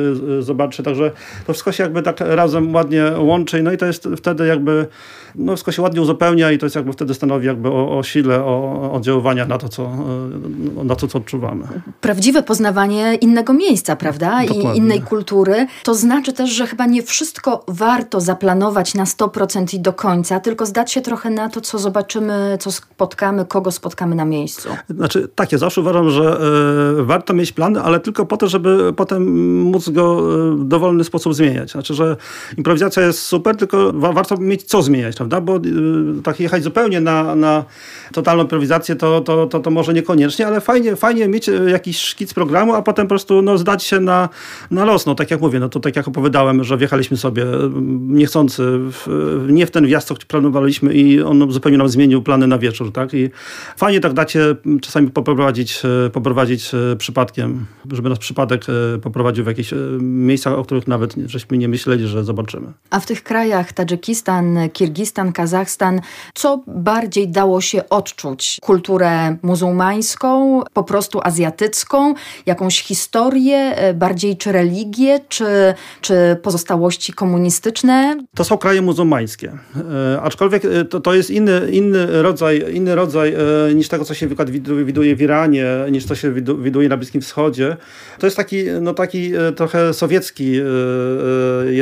zobaczy, 0.40 0.82
także 0.82 1.10
to 1.46 1.52
wszystko 1.52 1.72
się 1.72 1.82
jakby 1.82 2.02
tak 2.02 2.20
razem 2.20 2.74
ładnie 2.74 3.04
łączy, 3.18 3.62
no 3.62 3.72
i 3.72 3.76
to 3.76 3.86
jest 3.86 4.08
wtedy 4.16 4.46
jakby 4.46 4.86
no, 5.34 5.52
wszystko 5.52 5.72
się 5.72 5.82
ładnie 5.82 6.02
uzupełnia 6.02 6.52
i 6.52 6.58
to 6.58 6.66
jest 6.66 6.76
jakby 6.76 6.92
wtedy 6.92 7.14
stanowi 7.14 7.46
jakby 7.46 7.68
o, 7.68 7.98
o 7.98 8.02
sile, 8.02 8.44
o 8.44 8.90
oddziaływania 8.92 9.46
na 9.46 9.58
to, 9.58 9.68
co, 9.68 9.82
e, 9.82 10.84
na 10.84 10.96
to, 10.96 11.08
co 11.08 11.18
odczuwamy. 11.18 11.64
Prawdziwe 12.00 12.42
poznawanie 12.42 13.14
innego 13.14 13.52
miejsca, 13.52 13.96
prawda? 13.96 14.40
Dokładnie. 14.46 14.74
I 14.74 14.76
innej 14.76 15.00
kultury. 15.00 15.66
To 15.82 15.94
znaczy 15.94 16.32
też, 16.32 16.50
że 16.50 16.66
chyba 16.66 16.86
nie 16.86 17.02
wszystko 17.02 17.64
warto 17.68 18.20
zaplanować 18.20 18.94
na 18.94 19.04
100% 19.04 19.74
i 19.74 19.80
do 19.80 19.92
końca, 19.92 20.40
tylko 20.40 20.66
zdać 20.66 20.92
się 20.92 21.00
trochę 21.00 21.30
na 21.30 21.48
to, 21.48 21.60
co 21.60 21.78
zobaczymy, 21.78 22.56
co 22.60 22.72
spotkamy, 22.72 23.44
kogo 23.44 23.70
spotkamy 23.70 24.14
na 24.14 24.24
miejscu. 24.24 24.68
Znaczy, 24.90 25.28
tak, 25.34 25.52
ja 25.52 25.58
zawsze 25.58 25.80
uważam, 25.80 26.10
że 26.10 26.40
y, 27.00 27.04
warto 27.04 27.34
mieć 27.34 27.52
plan, 27.52 27.76
ale 27.76 28.00
tylko 28.00 28.26
po 28.26 28.36
to, 28.36 28.48
żeby 28.48 28.92
potem 28.96 29.52
móc 29.62 29.88
go 29.88 30.18
e, 30.18 30.56
w 30.56 30.64
dowolny 30.64 31.04
sposób 31.04 31.34
zmieniać. 31.34 31.70
Znaczy, 31.70 31.94
że 31.94 32.16
improwizacja 32.58 33.02
jest 33.02 33.22
super, 33.22 33.56
tylko 33.56 33.92
wa 33.92 34.12
warto 34.12 34.36
mieć 34.36 34.62
co 34.62 34.82
zmieniać 34.82 35.16
prawda? 35.22 35.40
Bo 35.40 35.56
y, 35.56 36.22
tak 36.22 36.40
jechać 36.40 36.62
zupełnie 36.62 37.00
na, 37.00 37.34
na 37.34 37.64
totalną 38.12 38.42
improwizację 38.42 38.96
to, 38.96 39.20
to, 39.20 39.46
to, 39.46 39.60
to 39.60 39.70
może 39.70 39.94
niekoniecznie, 39.94 40.46
ale 40.46 40.60
fajnie, 40.60 40.96
fajnie 40.96 41.28
mieć 41.28 41.48
y, 41.48 41.70
jakiś 41.70 41.98
szkic 41.98 42.34
programu, 42.34 42.74
a 42.74 42.82
potem 42.82 43.06
po 43.06 43.08
prostu 43.08 43.42
no, 43.42 43.58
zdać 43.58 43.84
się 43.84 44.00
na, 44.00 44.28
na 44.70 44.84
los. 44.84 45.06
No 45.06 45.14
tak 45.14 45.30
jak 45.30 45.40
mówię, 45.40 45.60
no 45.60 45.68
to 45.68 45.80
tak 45.80 45.96
jak 45.96 46.08
opowiadałem, 46.08 46.64
że 46.64 46.76
wjechaliśmy 46.76 47.16
sobie 47.16 47.42
y, 47.42 47.70
niechcący, 48.00 48.62
w, 48.66 49.06
nie 49.48 49.66
w 49.66 49.70
ten 49.70 49.86
wjazd, 49.86 50.08
co 50.08 50.14
planowaliśmy 50.28 50.94
i 50.94 51.22
on 51.22 51.52
zupełnie 51.52 51.78
nam 51.78 51.88
zmienił 51.88 52.22
plany 52.22 52.46
na 52.46 52.58
wieczór, 52.58 52.92
tak? 52.92 53.14
I 53.14 53.30
fajnie 53.76 54.00
tak 54.00 54.12
dacie 54.12 54.56
czasami 54.80 55.10
poprowadzić, 55.10 55.82
poprowadzić 56.12 56.70
przypadkiem, 56.98 57.66
żeby 57.92 58.08
nas 58.08 58.18
przypadek 58.18 58.64
poprowadził 59.02 59.44
w 59.44 59.46
jakieś 59.46 59.74
miejsca, 60.00 60.56
o 60.56 60.64
których 60.64 60.86
nawet 60.86 61.14
żeśmy 61.26 61.58
nie 61.58 61.68
myśleli, 61.68 62.06
że 62.06 62.24
zobaczymy. 62.24 62.72
A 62.90 63.00
w 63.00 63.06
tych 63.06 63.22
krajach 63.22 63.72
Tadżykistan, 63.72 64.58
Kirgistan, 64.72 65.11
Kazachstan, 65.32 66.00
co 66.34 66.62
bardziej 66.66 67.28
dało 67.28 67.60
się 67.60 67.88
odczuć? 67.88 68.58
Kulturę 68.62 69.36
muzułmańską, 69.42 70.62
po 70.72 70.84
prostu 70.84 71.20
azjatycką, 71.22 72.14
jakąś 72.46 72.82
historię, 72.82 73.56
e, 73.56 73.94
bardziej 73.94 74.36
czy 74.36 74.52
religię, 74.52 75.20
czy, 75.28 75.74
czy 76.00 76.36
pozostałości 76.42 77.12
komunistyczne? 77.12 78.16
To 78.34 78.44
są 78.44 78.58
kraje 78.58 78.82
muzułmańskie, 78.82 79.52
e, 80.14 80.22
aczkolwiek 80.22 80.64
e, 80.64 80.84
to, 80.84 81.00
to 81.00 81.14
jest 81.14 81.30
inny, 81.30 81.70
inny, 81.70 82.22
rodzaj, 82.22 82.64
inny 82.74 82.94
rodzaj 82.94 83.34
niż 83.74 83.88
tego, 83.88 84.04
co 84.04 84.14
się 84.14 84.28
widuje 84.84 85.16
w 85.16 85.20
Iranie, 85.22 85.66
niż 85.90 86.06
to 86.06 86.14
się 86.14 86.32
widuje 86.58 86.88
na 86.88 86.96
Bliskim 86.96 87.20
Wschodzie. 87.20 87.76
To 88.18 88.26
jest 88.26 88.36
taki, 88.36 88.64
no 88.80 88.94
taki 88.94 89.32
trochę 89.56 89.94
sowiecki, 89.94 90.52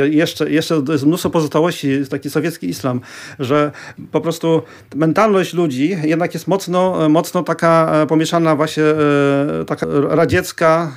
jeszcze, 0.09 0.51
jeszcze 0.51 0.81
jest 0.89 1.05
mnóstwo 1.05 1.29
pozostałości, 1.29 2.07
taki 2.09 2.29
sowiecki 2.29 2.69
islam 2.69 3.01
że 3.39 3.71
po 4.11 4.21
prostu 4.21 4.61
mentalność 4.95 5.53
ludzi 5.53 5.97
jednak 6.03 6.33
jest 6.33 6.47
mocno, 6.47 7.09
mocno 7.09 7.43
taka 7.43 7.91
e, 7.93 8.07
pomieszana 8.07 8.55
właśnie 8.55 8.83
e, 8.83 9.65
taka 9.67 9.85
radziecka, 10.09 10.91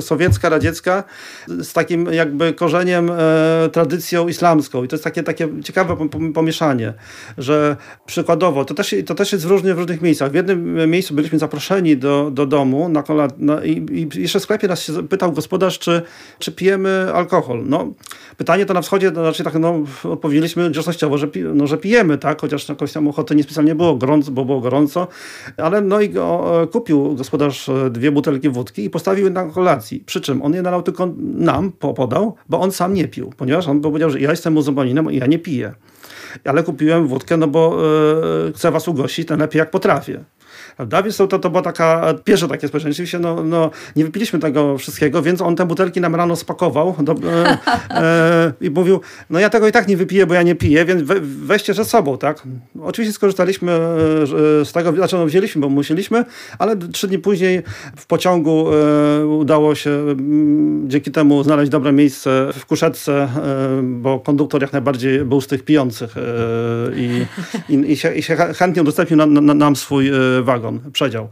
sowiecka, 0.00 0.48
radziecka 0.48 1.04
z 1.48 1.72
takim 1.72 2.12
jakby 2.12 2.52
korzeniem, 2.52 3.10
e, 3.10 3.68
tradycją 3.72 4.28
islamską. 4.28 4.84
I 4.84 4.88
to 4.88 4.96
jest 4.96 5.04
takie, 5.04 5.22
takie 5.22 5.48
ciekawe 5.64 5.96
pomieszanie, 6.34 6.92
że 7.38 7.76
przykładowo, 8.06 8.64
to 8.64 8.74
też, 8.74 8.94
to 9.06 9.14
też 9.14 9.32
jest 9.32 9.46
w 9.46 9.50
różnych, 9.50 9.74
w 9.74 9.78
różnych 9.78 10.02
miejscach. 10.02 10.30
W 10.30 10.34
jednym 10.34 10.90
miejscu 10.90 11.14
byliśmy 11.14 11.38
zaproszeni 11.38 11.96
do, 11.96 12.30
do 12.30 12.46
domu 12.46 12.88
na 12.88 13.02
kola, 13.02 13.28
na, 13.38 13.64
i, 13.64 13.86
i 13.92 14.20
jeszcze 14.22 14.40
w 14.40 14.42
sklepie 14.42 14.68
nas 14.68 14.82
się 14.82 15.08
pytał 15.08 15.32
gospodarz, 15.32 15.78
czy, 15.78 16.02
czy 16.38 16.52
pijemy 16.52 17.12
alkohol. 17.14 17.62
No, 17.66 17.92
pytanie 18.36 18.66
to 18.66 18.74
na 18.74 18.82
wschodzie, 18.82 19.12
to 19.12 19.20
znaczy 19.20 19.44
tak, 19.44 19.54
no, 19.54 19.84
odpowiedzieliśmy 20.04 20.70
grzecznościowo, 20.70 21.18
że, 21.18 21.25
pi, 21.26 21.42
no, 21.42 21.66
że 21.66 21.78
pijemy, 21.78 22.18
tak? 22.18 22.40
chociaż 22.40 22.68
jakoś 22.68 22.92
tam 22.92 23.08
ochoty 23.08 23.34
niespecjalnie 23.34 23.74
było 23.74 23.96
gorąco, 23.96 24.30
bo 24.32 24.44
było 24.44 24.60
gorąco, 24.60 25.08
ale 25.56 25.80
no 25.80 26.00
i 26.00 26.10
go, 26.10 26.62
e, 26.62 26.66
kupił 26.66 27.14
gospodarz 27.14 27.68
e, 27.68 27.90
dwie 27.90 28.12
butelki 28.12 28.48
wódki 28.48 28.84
i 28.84 28.90
postawił 28.90 29.24
je 29.24 29.30
na 29.30 29.44
kolacji. 29.44 30.00
Przy 30.06 30.20
czym 30.20 30.42
on 30.42 30.54
je 30.54 30.62
nalał 30.62 30.82
tylko 30.82 31.08
nam, 31.18 31.72
podał, 31.72 32.34
bo 32.48 32.60
on 32.60 32.72
sam 32.72 32.94
nie 32.94 33.08
pił, 33.08 33.32
ponieważ 33.36 33.68
on 33.68 33.80
powiedział, 33.80 34.10
że 34.10 34.20
ja 34.20 34.30
jestem 34.30 34.52
muzułmaninem 34.52 35.12
i 35.12 35.16
ja 35.16 35.26
nie 35.26 35.38
piję. 35.38 35.72
Ale 36.44 36.62
kupiłem 36.62 37.06
wódkę, 37.06 37.36
no 37.36 37.48
bo 37.48 37.78
yy, 38.44 38.52
chcę 38.52 38.70
was 38.70 38.88
ugościć 38.88 39.28
najlepiej 39.28 39.58
jak 39.58 39.70
potrafię. 39.70 40.24
Prawda? 40.76 41.02
Więc 41.02 41.16
to, 41.16 41.26
to, 41.26 41.50
była 41.50 41.62
taka 41.62 42.14
pierwsze 42.24 42.48
takie 42.48 42.68
społeczeństwo. 42.68 42.96
Oczywiście 42.96 43.18
no, 43.18 43.44
no, 43.44 43.70
nie 43.96 44.04
wypiliśmy 44.04 44.38
tego 44.38 44.78
wszystkiego, 44.78 45.22
więc 45.22 45.40
on 45.40 45.56
te 45.56 45.66
butelki 45.66 46.00
nam 46.00 46.14
rano 46.14 46.36
spakował 46.36 46.96
do, 47.00 47.12
e, 47.12 47.58
e, 47.90 48.52
i 48.60 48.70
mówił, 48.70 49.00
no 49.30 49.38
ja 49.38 49.50
tego 49.50 49.68
i 49.68 49.72
tak 49.72 49.88
nie 49.88 49.96
wypiję, 49.96 50.26
bo 50.26 50.34
ja 50.34 50.42
nie 50.42 50.54
piję, 50.54 50.84
więc 50.84 51.02
we, 51.02 51.14
weźcie 51.20 51.74
ze 51.74 51.84
sobą, 51.84 52.18
tak? 52.18 52.42
Oczywiście 52.82 53.12
skorzystaliśmy 53.12 53.72
e, 53.72 54.26
z 54.64 54.72
tego, 54.72 54.92
znaczy 54.92 55.16
no, 55.16 55.26
wzięliśmy, 55.26 55.60
bo 55.60 55.68
musieliśmy, 55.68 56.24
ale 56.58 56.76
trzy 56.76 57.08
dni 57.08 57.18
później 57.18 57.62
w 57.96 58.06
pociągu 58.06 58.66
e, 58.72 59.26
udało 59.26 59.74
się 59.74 59.90
m, 59.90 60.84
dzięki 60.86 61.10
temu 61.10 61.42
znaleźć 61.42 61.70
dobre 61.70 61.92
miejsce 61.92 62.48
w 62.58 62.66
kuszetce, 62.66 63.12
e, 63.22 63.28
bo 63.82 64.20
konduktor 64.20 64.62
jak 64.62 64.72
najbardziej 64.72 65.24
był 65.24 65.40
z 65.40 65.46
tych 65.46 65.62
pijących 65.62 66.16
e, 66.16 66.20
i, 66.96 67.26
i, 67.68 67.92
i, 67.92 67.96
się, 67.96 68.14
i 68.14 68.22
się 68.22 68.36
chętnie 68.36 68.82
udostępnił 68.82 69.16
nam, 69.16 69.58
nam 69.58 69.76
swój 69.76 70.10
wagon 70.42 70.65
przedział. 70.92 71.28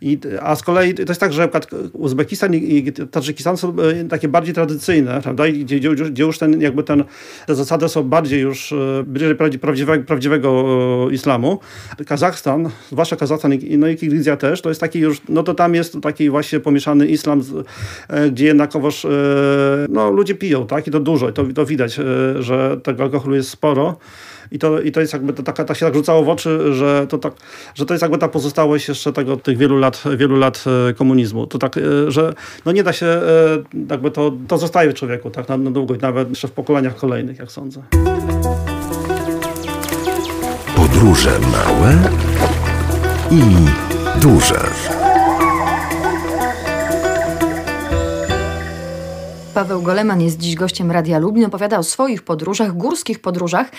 I, 0.00 0.18
a 0.42 0.56
z 0.56 0.62
kolei 0.62 0.94
to 0.94 1.02
jest 1.02 1.20
tak, 1.20 1.32
że 1.32 1.48
Uzbekistan 1.92 2.54
i, 2.54 2.92
Tadżykistan 3.10 3.56
są 3.56 3.76
e, 3.80 4.04
takie 4.04 4.28
bardziej 4.28 4.54
tradycyjne, 4.54 5.20
prawda? 5.22 5.46
I 5.46 5.64
gdzie, 5.64 5.80
gdzie, 6.10 6.22
już 6.22 6.38
ten, 6.38 6.60
jakby 6.60 6.82
ten, 6.82 7.04
te 7.46 7.54
zasady 7.54 7.88
są 7.88 8.02
bardziej 8.02 8.40
już 8.40 8.72
e, 8.72 9.04
bliżej 9.06 9.36
prawdziwego, 9.60 10.04
prawdziwego 10.04 10.64
e, 11.10 11.14
islamu. 11.14 11.58
Kazachstan, 12.06 12.70
zwłaszcza 12.92 13.16
Kazachstan 13.16 13.54
i, 13.54 13.78
no 13.78 13.88
i 13.88 13.96
Kirgizja 13.96 14.36
też, 14.36 14.62
to 14.62 14.68
jest 14.68 14.80
taki 14.80 14.98
już, 14.98 15.20
no 15.28 15.42
to 15.42 15.54
tam 15.54 15.74
jest 15.74 16.00
taki 16.02 16.30
właśnie 16.30 16.60
pomieszany 16.60 17.06
islam, 17.06 17.42
gdzie 18.32 18.46
jednakowoż 18.46 19.06
no, 19.88 20.10
ludzie 20.10 20.34
piją, 20.34 20.66
tak? 20.66 20.86
I 20.86 20.90
to 20.90 21.00
dużo, 21.00 21.30
i 21.30 21.32
to, 21.32 21.44
to 21.54 21.66
widać, 21.66 22.00
że 22.38 22.80
tego 22.82 23.02
alkoholu 23.02 23.34
jest 23.34 23.50
sporo. 23.50 23.96
I 24.50 24.58
to, 24.58 24.80
i 24.80 24.92
to 24.92 25.00
jest 25.00 25.12
jakby 25.12 25.32
to 25.32 25.42
taka, 25.42 25.64
tak 25.64 25.76
się 25.76 25.86
tak 25.86 25.94
rzucało 25.94 26.24
w 26.24 26.28
oczy, 26.28 26.74
że 26.74 27.06
to, 27.08 27.18
tak, 27.18 27.32
że 27.74 27.86
to 27.86 27.94
jest 27.94 28.02
jakby 28.02 28.18
ta 28.18 28.28
pozostałość 28.28 28.88
jeszcze 28.88 29.12
tego, 29.12 29.36
tych 29.36 29.58
wielu 29.58 29.78
lat, 29.78 30.04
wielu 30.16 30.36
lat 30.36 30.64
e, 30.90 30.94
komunizmu. 30.94 31.46
To 31.46 31.58
tak, 31.58 31.76
e, 31.76 31.80
że 32.10 32.34
no 32.66 32.72
nie 32.72 32.82
da 32.82 32.92
się, 32.92 33.06
e, 33.06 33.20
jakby 33.90 34.10
to, 34.10 34.32
to 34.48 34.58
zostaje 34.58 34.90
w 34.90 34.94
człowieku 34.94 35.30
tak 35.30 35.48
na, 35.48 35.56
na 35.56 35.70
długo 35.70 35.94
i 35.94 35.98
nawet 35.98 36.28
jeszcze 36.28 36.48
w 36.48 36.52
pokoleniach 36.52 36.96
kolejnych, 36.96 37.38
jak 37.38 37.52
sądzę. 37.52 37.82
Podróże 40.76 41.30
małe 41.40 41.98
i 43.30 43.42
duże. 44.20 44.60
Paweł 49.54 49.82
Goleman 49.82 50.20
jest 50.20 50.38
dziś 50.38 50.54
gościem 50.54 50.90
Radia 50.90 51.18
Lublin. 51.18 51.44
Opowiada 51.44 51.78
o 51.78 51.82
swoich 51.82 52.22
podróżach, 52.22 52.76
górskich 52.76 53.20
podróżach. 53.20 53.70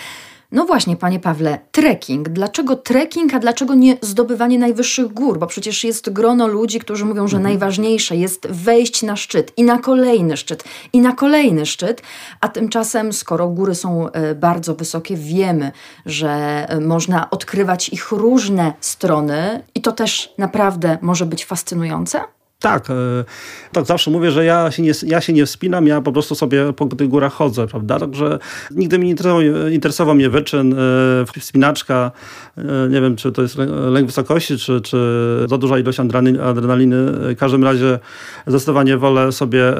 No 0.52 0.64
właśnie, 0.64 0.96
panie 0.96 1.20
Pawle, 1.20 1.58
trekking. 1.72 2.28
Dlaczego 2.28 2.76
trekking, 2.76 3.34
a 3.34 3.38
dlaczego 3.38 3.74
nie 3.74 3.96
zdobywanie 4.00 4.58
najwyższych 4.58 5.12
gór? 5.12 5.38
Bo 5.38 5.46
przecież 5.46 5.84
jest 5.84 6.10
grono 6.10 6.46
ludzi, 6.46 6.78
którzy 6.78 7.04
mówią, 7.04 7.28
że 7.28 7.36
mhm. 7.36 7.52
najważniejsze 7.52 8.16
jest 8.16 8.46
wejść 8.46 9.02
na 9.02 9.16
szczyt 9.16 9.52
i 9.56 9.62
na 9.62 9.78
kolejny 9.78 10.36
szczyt 10.36 10.64
i 10.92 11.00
na 11.00 11.12
kolejny 11.12 11.66
szczyt, 11.66 12.02
a 12.40 12.48
tymczasem, 12.48 13.12
skoro 13.12 13.48
góry 13.48 13.74
są 13.74 14.10
e, 14.10 14.34
bardzo 14.34 14.74
wysokie, 14.74 15.16
wiemy, 15.16 15.72
że 16.06 16.30
e, 16.68 16.80
można 16.80 17.30
odkrywać 17.30 17.88
ich 17.88 18.10
różne 18.10 18.72
strony 18.80 19.62
i 19.74 19.80
to 19.80 19.92
też 19.92 20.34
naprawdę 20.38 20.98
może 21.02 21.26
być 21.26 21.44
fascynujące? 21.44 22.20
Tak, 22.60 22.90
e, 22.90 22.94
tak 23.72 23.84
zawsze 23.84 24.10
mówię, 24.10 24.30
że 24.30 24.44
ja 24.44 24.70
się, 24.70 24.82
nie, 24.82 24.92
ja 25.06 25.20
się 25.20 25.32
nie 25.32 25.46
wspinam, 25.46 25.86
ja 25.86 26.00
po 26.00 26.12
prostu 26.12 26.34
sobie 26.34 26.72
po 26.72 26.86
tych 26.86 27.08
górach 27.08 27.32
chodzę, 27.32 27.66
prawda? 27.66 27.98
Także 27.98 28.38
nigdy 28.70 28.98
mi 28.98 29.04
nie 29.04 29.10
interesował, 29.10 29.42
interesował 29.70 30.14
mnie 30.14 30.30
wyczyn, 30.30 30.74
e, 30.74 31.40
wspinaczka, 31.40 32.10
e, 32.58 32.62
nie 32.88 33.00
wiem, 33.00 33.16
czy 33.16 33.32
to 33.32 33.42
jest 33.42 33.56
lęk 33.90 34.06
wysokości, 34.06 34.58
czy, 34.58 34.80
czy 34.80 34.98
za 35.48 35.58
duża 35.58 35.78
ilość 35.78 36.00
adrenaliny. 36.00 36.96
W 37.12 37.36
każdym 37.38 37.64
razie 37.64 37.98
zdecydowanie 38.46 38.96
wolę 38.96 39.32
sobie, 39.32 39.74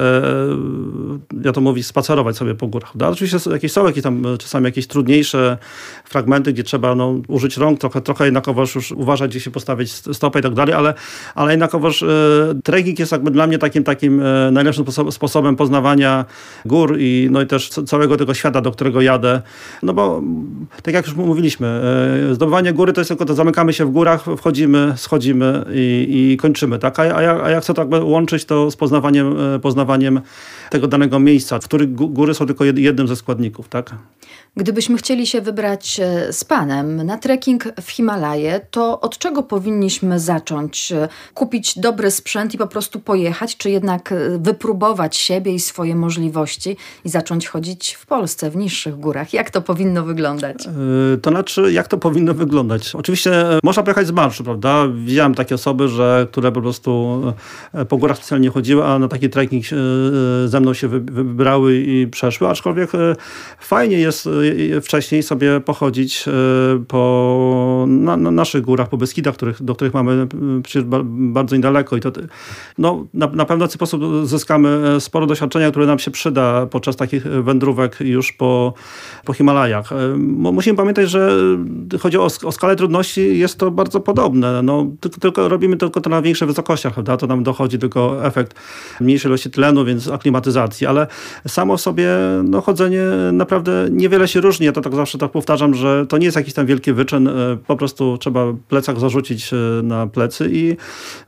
ja 1.43 1.51
to 1.51 1.61
mówię, 1.61 1.83
spacerować 1.83 2.37
sobie 2.37 2.55
po 2.55 2.67
górach. 2.67 2.91
Prawda? 2.91 3.09
Oczywiście 3.09 3.51
jakieś 3.51 3.71
są 3.71 3.85
jakieś 3.87 4.03
tam 4.03 4.23
czasami 4.39 4.65
jakieś 4.65 4.87
trudniejsze 4.87 5.57
fragmenty, 6.05 6.53
gdzie 6.53 6.63
trzeba 6.63 6.95
no, 6.95 7.21
użyć 7.27 7.57
rąk, 7.57 7.79
trochę, 7.79 8.01
trochę 8.01 8.25
jednakowoż 8.25 8.75
już 8.75 8.91
uważać, 8.91 9.31
gdzie 9.31 9.39
się 9.39 9.51
postawić 9.51 9.91
stopę 9.91 10.39
i 10.39 10.41
tak 10.41 10.53
dalej, 10.53 10.73
ale, 10.75 10.93
ale 11.35 11.51
jednakowoż 11.51 12.03
trekking 12.71 12.99
jest 12.99 13.11
jakby 13.11 13.31
dla 13.31 13.47
mnie 13.47 13.57
takim, 13.57 13.83
takim 13.83 14.21
e, 14.21 14.51
najlepszym 14.51 14.85
sposobem 15.11 15.55
poznawania 15.55 16.25
gór 16.65 16.95
i, 16.99 17.27
no 17.31 17.41
i 17.41 17.47
też 17.47 17.69
całego 17.69 18.17
tego 18.17 18.33
świata, 18.33 18.61
do 18.61 18.71
którego 18.71 19.01
jadę. 19.01 19.41
No 19.83 19.93
bo 19.93 20.21
tak 20.83 20.93
jak 20.93 21.05
już 21.05 21.15
mówiliśmy, 21.15 21.67
e, 22.31 22.35
zdobywanie 22.35 22.73
góry 22.73 22.93
to 22.93 23.01
jest 23.01 23.09
tylko 23.09 23.25
to 23.25 23.33
zamykamy 23.33 23.73
się 23.73 23.85
w 23.85 23.89
górach, 23.89 24.25
wchodzimy, 24.37 24.93
schodzimy 24.95 25.65
i, 25.73 26.31
i 26.33 26.37
kończymy. 26.37 26.79
Tak? 26.79 26.99
A, 26.99 27.03
a, 27.03 27.43
a 27.43 27.49
jak 27.49 27.63
chcę 27.63 27.73
to 27.73 27.81
jakby 27.81 28.03
łączyć 28.03 28.45
to 28.45 28.71
z 28.71 28.75
poznawaniem, 28.75 29.55
e, 29.55 29.59
poznawaniem 29.59 30.21
tego 30.69 30.87
danego 30.87 31.19
miejsca, 31.19 31.59
w 31.59 31.65
których 31.65 31.93
góry 31.93 32.33
są 32.33 32.45
tylko 32.45 32.65
jednym 32.65 33.07
ze 33.07 33.15
składników. 33.15 33.69
Tak? 33.69 33.95
Gdybyśmy 34.57 34.97
chcieli 34.97 35.27
się 35.27 35.41
wybrać 35.41 35.99
e, 35.99 36.33
z 36.33 36.43
Panem 36.43 37.05
na 37.05 37.17
trekking 37.17 37.63
w 37.81 37.91
Himalaje, 37.91 38.61
to 38.71 39.01
od 39.01 39.17
czego 39.17 39.43
powinniśmy 39.43 40.19
zacząć? 40.19 40.91
E, 40.91 41.07
kupić 41.33 41.79
dobry 41.79 42.11
sprzęt 42.11 42.53
i 42.53 42.57
po 42.57 42.67
prostu 42.67 42.99
pojechać, 42.99 43.57
czy 43.57 43.69
jednak 43.69 44.11
e, 44.11 44.15
wypróbować 44.37 45.17
siebie 45.17 45.53
i 45.53 45.59
swoje 45.59 45.95
możliwości 45.95 46.77
i 47.05 47.09
zacząć 47.09 47.47
chodzić 47.47 47.93
w 47.93 48.05
Polsce, 48.05 48.49
w 48.51 48.55
niższych 48.55 48.99
górach? 48.99 49.33
Jak 49.33 49.49
to 49.49 49.61
powinno 49.61 50.03
wyglądać? 50.03 50.57
To 51.21 51.29
znaczy, 51.29 51.73
jak 51.73 51.87
to 51.87 51.97
powinno 51.97 52.33
wyglądać? 52.33 52.95
Oczywiście 52.95 53.31
można 53.63 53.83
pojechać 53.83 54.07
z 54.07 54.11
marszu, 54.11 54.43
prawda? 54.43 54.87
Widziałem 55.05 55.35
takie 55.35 55.55
osoby, 55.55 55.87
że, 55.87 56.27
które 56.31 56.51
po 56.51 56.61
prostu 56.61 57.21
po 57.89 57.97
górach 57.97 58.17
specjalnie 58.17 58.49
chodziły, 58.49 58.85
a 58.85 58.99
na 58.99 59.07
taki 59.07 59.29
trekking 59.29 59.65
ze 60.45 60.59
mną 60.59 60.73
się 60.73 60.87
wybrały 60.87 61.77
i 61.77 62.07
przeszły, 62.07 62.47
aczkolwiek 62.47 62.91
fajnie 63.59 63.97
jest 63.97 64.27
wcześniej 64.81 65.23
sobie 65.23 65.59
pochodzić 65.59 66.25
e, 66.27 66.31
po 66.87 67.85
na, 67.87 68.17
na 68.17 68.31
naszych 68.31 68.61
górach, 68.61 68.89
po 68.89 68.97
Beskidach, 68.97 69.35
których, 69.35 69.63
do 69.63 69.75
których 69.75 69.93
mamy 69.93 70.11
e, 70.11 70.27
przecież 70.63 70.83
bardzo 71.03 71.55
niedaleko. 71.55 71.97
I 71.97 71.99
to, 71.99 72.11
no, 72.77 73.05
na, 73.13 73.27
na 73.27 73.45
pewno 73.45 73.65
w 73.65 73.69
ten 73.69 73.73
sposób 73.73 74.01
zyskamy 74.23 74.69
e, 74.95 75.01
sporo 75.01 75.27
doświadczenia, 75.27 75.71
które 75.71 75.85
nam 75.85 75.99
się 75.99 76.11
przyda 76.11 76.65
podczas 76.65 76.95
takich 76.95 77.23
wędrówek 77.23 77.97
już 77.99 78.31
po, 78.31 78.73
po 79.25 79.33
Himalajach. 79.33 79.89
Musimy 80.53 80.77
pamiętać, 80.77 81.09
że 81.09 81.31
chodzi 81.99 82.17
o, 82.17 82.27
o 82.43 82.51
skalę 82.51 82.75
trudności, 82.75 83.39
jest 83.39 83.57
to 83.57 83.71
bardzo 83.71 83.99
podobne. 83.99 84.61
No, 84.61 84.87
tylko, 84.99 85.19
tylko 85.19 85.49
robimy 85.49 85.77
tylko 85.77 86.01
to 86.01 86.09
na 86.09 86.21
większych 86.21 86.47
wysokościach, 86.47 86.93
prawda? 86.93 87.17
To 87.17 87.27
nam 87.27 87.43
dochodzi 87.43 87.79
tylko 87.79 88.25
efekt 88.25 88.55
mniejszej 89.01 89.29
ilości 89.29 89.51
tlenu, 89.51 89.85
więc 89.85 90.07
aklimatyzacji, 90.07 90.87
ale 90.87 91.07
samo 91.47 91.77
sobie 91.77 92.09
no, 92.43 92.61
chodzenie 92.61 93.03
naprawdę 93.33 93.87
niewiele 93.91 94.27
się 94.31 94.41
różni. 94.41 94.65
Ja 94.65 94.71
to 94.71 94.81
tak 94.81 94.95
zawsze 94.95 95.17
tak 95.17 95.31
powtarzam, 95.31 95.73
że 95.73 96.05
to 96.07 96.17
nie 96.17 96.25
jest 96.25 96.37
jakiś 96.37 96.53
tam 96.53 96.65
wielki 96.65 96.93
wyczyn. 96.93 97.27
E, 97.27 97.57
po 97.67 97.75
prostu 97.75 98.17
trzeba 98.17 98.45
plecak 98.67 98.99
zarzucić 98.99 99.53
e, 99.53 99.57
na 99.83 100.07
plecy 100.07 100.49
i 100.51 100.77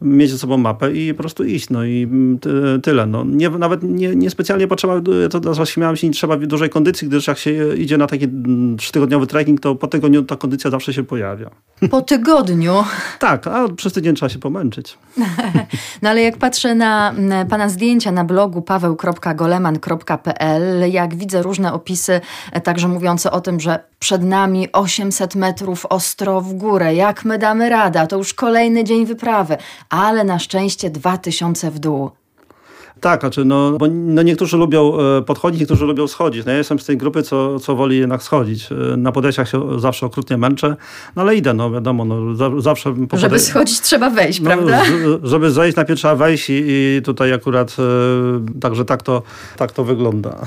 mieć 0.01 0.31
ze 0.31 0.37
sobą 0.37 0.57
mapę 0.57 0.93
i 0.93 1.13
po 1.13 1.19
prostu 1.19 1.43
iść. 1.43 1.69
No 1.69 1.85
i 1.85 2.03
mm, 2.03 2.39
tyle. 2.83 3.05
No, 3.05 3.23
nie, 3.25 3.49
nawet 3.49 3.83
nie, 3.83 4.15
nie 4.15 4.29
specjalnie 4.29 4.67
potrzeba, 4.67 5.01
to 5.31 5.53
zawsze 5.53 5.73
śmiałem 5.73 5.95
się, 5.95 6.07
nie 6.07 6.13
trzeba 6.13 6.37
dużej 6.37 6.69
kondycji, 6.69 7.07
gdyż 7.07 7.27
jak 7.27 7.37
się 7.37 7.75
idzie 7.75 7.97
na 7.97 8.07
taki 8.07 8.25
mm, 8.25 8.77
trzytygodniowy 8.77 9.27
trekking, 9.27 9.59
to 9.59 9.75
po 9.75 9.87
tygodniu 9.87 10.23
ta 10.23 10.35
kondycja 10.35 10.71
zawsze 10.71 10.93
się 10.93 11.03
pojawia. 11.03 11.49
Po 11.91 12.01
tygodniu? 12.01 12.73
tak, 13.19 13.47
a 13.47 13.69
przez 13.69 13.93
tydzień 13.93 14.15
trzeba 14.15 14.29
się 14.29 14.39
pomęczyć. 14.39 14.97
no 16.01 16.09
ale 16.09 16.21
jak 16.21 16.37
patrzę 16.37 16.75
na 16.75 17.13
pana 17.49 17.69
zdjęcia 17.69 18.11
na 18.11 18.23
blogu 18.23 18.61
paweł.goleman.pl, 18.61 20.91
jak 20.91 21.15
widzę 21.15 21.41
różne 21.41 21.73
opisy, 21.73 22.21
e, 22.51 22.61
także 22.61 22.87
mówiące 22.93 23.31
o 23.31 23.41
tym, 23.41 23.59
że 23.59 23.79
przed 23.99 24.23
nami 24.23 24.71
800 24.71 25.35
metrów 25.35 25.85
ostro 25.85 26.41
w 26.41 26.53
górę, 26.53 26.95
jak 26.95 27.25
my 27.25 27.39
damy 27.39 27.69
radę, 27.69 28.07
to 28.07 28.17
już 28.17 28.33
kolejny 28.33 28.83
dzień 28.83 29.05
wyprawy, 29.05 29.57
ale 29.89 30.23
na 30.23 30.39
szczęście 30.39 30.89
2000 30.89 31.71
w 31.71 31.79
dół. 31.79 32.11
Tak, 33.03 33.19
znaczy 33.19 33.45
no, 33.45 33.71
bo 33.71 33.87
no 33.91 34.21
niektórzy 34.21 34.57
lubią 34.57 34.97
e, 34.99 35.21
podchodzić, 35.21 35.59
niektórzy 35.59 35.85
lubią 35.85 36.07
schodzić. 36.07 36.45
No 36.45 36.51
ja 36.51 36.57
jestem 36.57 36.79
z 36.79 36.85
tej 36.85 36.97
grupy, 36.97 37.23
co, 37.23 37.59
co 37.59 37.75
woli 37.75 37.97
jednak 37.97 38.23
schodzić. 38.23 38.69
E, 38.71 38.97
na 38.97 39.11
podejściach 39.11 39.49
się 39.49 39.79
zawsze 39.79 40.05
okrutnie 40.05 40.37
męczę, 40.37 40.75
no 41.15 41.21
ale 41.21 41.35
idę, 41.35 41.53
no 41.53 41.71
wiadomo, 41.71 42.05
no, 42.05 42.15
zawsze... 42.61 42.93
Po 43.09 43.17
żeby 43.17 43.39
schodzić 43.39 43.81
trzeba 43.81 44.09
wejść, 44.09 44.39
no, 44.39 44.45
prawda? 44.45 44.83
Żeby 45.23 45.51
zejść 45.51 45.75
najpierw 45.75 45.99
trzeba 45.99 46.15
wejść 46.15 46.49
i, 46.49 46.63
i 46.65 47.01
tutaj 47.05 47.33
akurat 47.33 47.75
e, 47.79 48.59
także 48.59 48.85
tak 48.85 49.03
to, 49.03 49.21
tak 49.57 49.71
to 49.71 49.83
wygląda. 49.83 50.45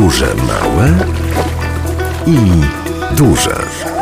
Podróże 0.00 0.34
małe 0.34 0.88
i 2.26 2.38
duże. 3.16 3.99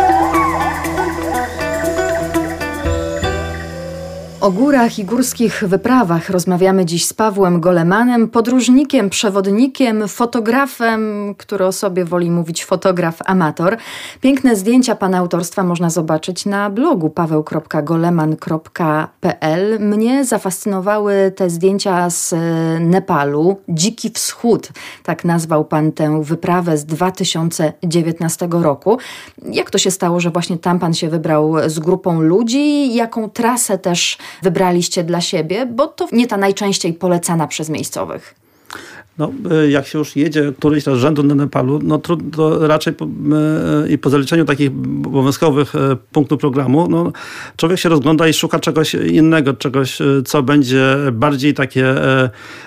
O 4.40 4.50
górach 4.50 4.98
i 4.98 5.04
górskich 5.04 5.64
wyprawach 5.66 6.30
rozmawiamy 6.30 6.84
dziś 6.84 7.06
z 7.06 7.12
Pawłem 7.12 7.60
Golemanem, 7.60 8.28
podróżnikiem, 8.28 9.10
przewodnikiem, 9.10 10.08
fotografem, 10.08 11.34
który 11.38 11.66
o 11.66 11.72
sobie 11.72 12.04
woli 12.04 12.30
mówić 12.30 12.64
fotograf 12.64 13.18
amator. 13.24 13.76
Piękne 14.20 14.56
zdjęcia 14.56 14.94
pana 14.94 15.18
autorstwa 15.18 15.64
można 15.64 15.90
zobaczyć 15.90 16.46
na 16.46 16.70
blogu 16.70 17.10
paweł.goleman.pl. 17.10 19.80
Mnie 19.80 20.24
zafascynowały 20.24 21.32
te 21.36 21.50
zdjęcia 21.50 22.10
z 22.10 22.34
Nepalu, 22.80 23.56
Dziki 23.68 24.10
Wschód, 24.10 24.68
tak 25.02 25.24
nazwał 25.24 25.64
pan 25.64 25.92
tę 25.92 26.24
wyprawę 26.24 26.78
z 26.78 26.84
2019 26.84 28.48
roku. 28.50 28.98
Jak 29.52 29.70
to 29.70 29.78
się 29.78 29.90
stało, 29.90 30.20
że 30.20 30.30
właśnie 30.30 30.58
tam 30.58 30.78
pan 30.78 30.94
się 30.94 31.08
wybrał 31.08 31.54
z 31.66 31.78
grupą 31.78 32.20
ludzi? 32.20 32.94
Jaką 32.94 33.30
trasę 33.30 33.78
też 33.78 34.18
wybraliście 34.42 35.04
dla 35.04 35.20
siebie, 35.20 35.66
bo 35.66 35.86
to 35.86 36.08
nie 36.12 36.26
ta 36.26 36.36
najczęściej 36.36 36.92
polecana 36.92 37.46
przez 37.46 37.68
miejscowych. 37.68 38.34
No, 39.18 39.32
e, 39.50 39.70
jak 39.70 39.86
się 39.86 39.98
już 39.98 40.16
jedzie 40.16 40.52
któryś 40.58 40.86
raz 40.86 40.98
rzędu 40.98 41.22
na 41.22 41.34
Nepalu, 41.34 41.80
no 41.82 41.98
trudno 41.98 42.66
raczej 42.66 42.92
po, 42.92 43.04
e, 43.04 43.08
i 43.90 43.98
po 43.98 44.10
zaliczeniu 44.10 44.44
takich 44.44 44.70
obowiązkowych 45.06 45.74
e, 45.74 45.96
punktów 46.12 46.40
programu, 46.40 46.86
no, 46.90 47.12
człowiek 47.56 47.78
się 47.78 47.88
rozgląda 47.88 48.28
i 48.28 48.32
szuka 48.32 48.58
czegoś 48.58 48.94
innego, 48.94 49.52
czegoś, 49.52 49.98
co 50.24 50.42
będzie 50.42 50.96
bardziej 51.12 51.54
takie 51.54 51.94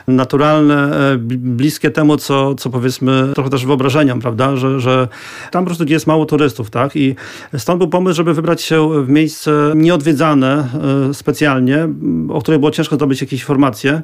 naturalne, 0.07 0.91
bliskie 1.37 1.91
temu, 1.91 2.17
co, 2.17 2.55
co 2.55 2.69
powiedzmy 2.69 3.29
trochę 3.33 3.49
też 3.49 3.65
wyobrażeniom, 3.65 4.19
prawda, 4.19 4.55
że, 4.55 4.79
że 4.79 5.07
tam 5.51 5.63
po 5.63 5.67
prostu 5.67 5.85
jest 5.87 6.07
mało 6.07 6.25
turystów, 6.25 6.69
tak, 6.69 6.95
i 6.95 7.15
stąd 7.57 7.77
był 7.77 7.87
pomysł, 7.87 8.15
żeby 8.17 8.33
wybrać 8.33 8.61
się 8.61 9.03
w 9.05 9.09
miejsce 9.09 9.73
nieodwiedzane 9.75 10.67
specjalnie, 11.13 11.89
o 12.29 12.41
której 12.41 12.59
było 12.59 12.71
ciężko 12.71 12.95
zdobyć 12.95 13.21
jakieś 13.21 13.39
informacje, 13.39 14.01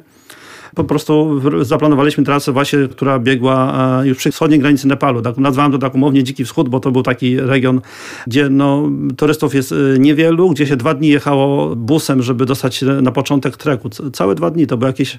po 0.78 0.84
prostu 0.84 1.40
zaplanowaliśmy 1.62 2.24
trasę 2.24 2.52
właśnie, 2.52 2.78
która 2.90 3.18
biegła 3.18 3.74
e, 4.02 4.06
już 4.06 4.18
przy 4.18 4.30
wschodniej 4.30 4.60
granicy 4.60 4.88
Nepalu. 4.88 5.22
Tak, 5.22 5.36
nazwałem 5.36 5.72
to 5.72 5.78
tak 5.78 5.94
umownie 5.94 6.24
Dziki 6.24 6.44
Wschód, 6.44 6.68
bo 6.68 6.80
to 6.80 6.90
był 6.90 7.02
taki 7.02 7.40
region, 7.40 7.80
gdzie 8.26 8.48
no, 8.48 8.90
turystów 9.16 9.54
jest 9.54 9.72
e, 9.72 9.98
niewielu, 9.98 10.50
gdzie 10.50 10.66
się 10.66 10.76
dwa 10.76 10.94
dni 10.94 11.08
jechało 11.08 11.76
busem, 11.76 12.22
żeby 12.22 12.46
dostać 12.46 12.74
się 12.74 12.86
na 12.86 13.12
początek 13.12 13.56
treku. 13.56 13.88
Całe 14.12 14.34
dwa 14.34 14.50
dni, 14.50 14.66
to 14.66 14.76
było 14.76 14.86
jakieś, 14.86 15.18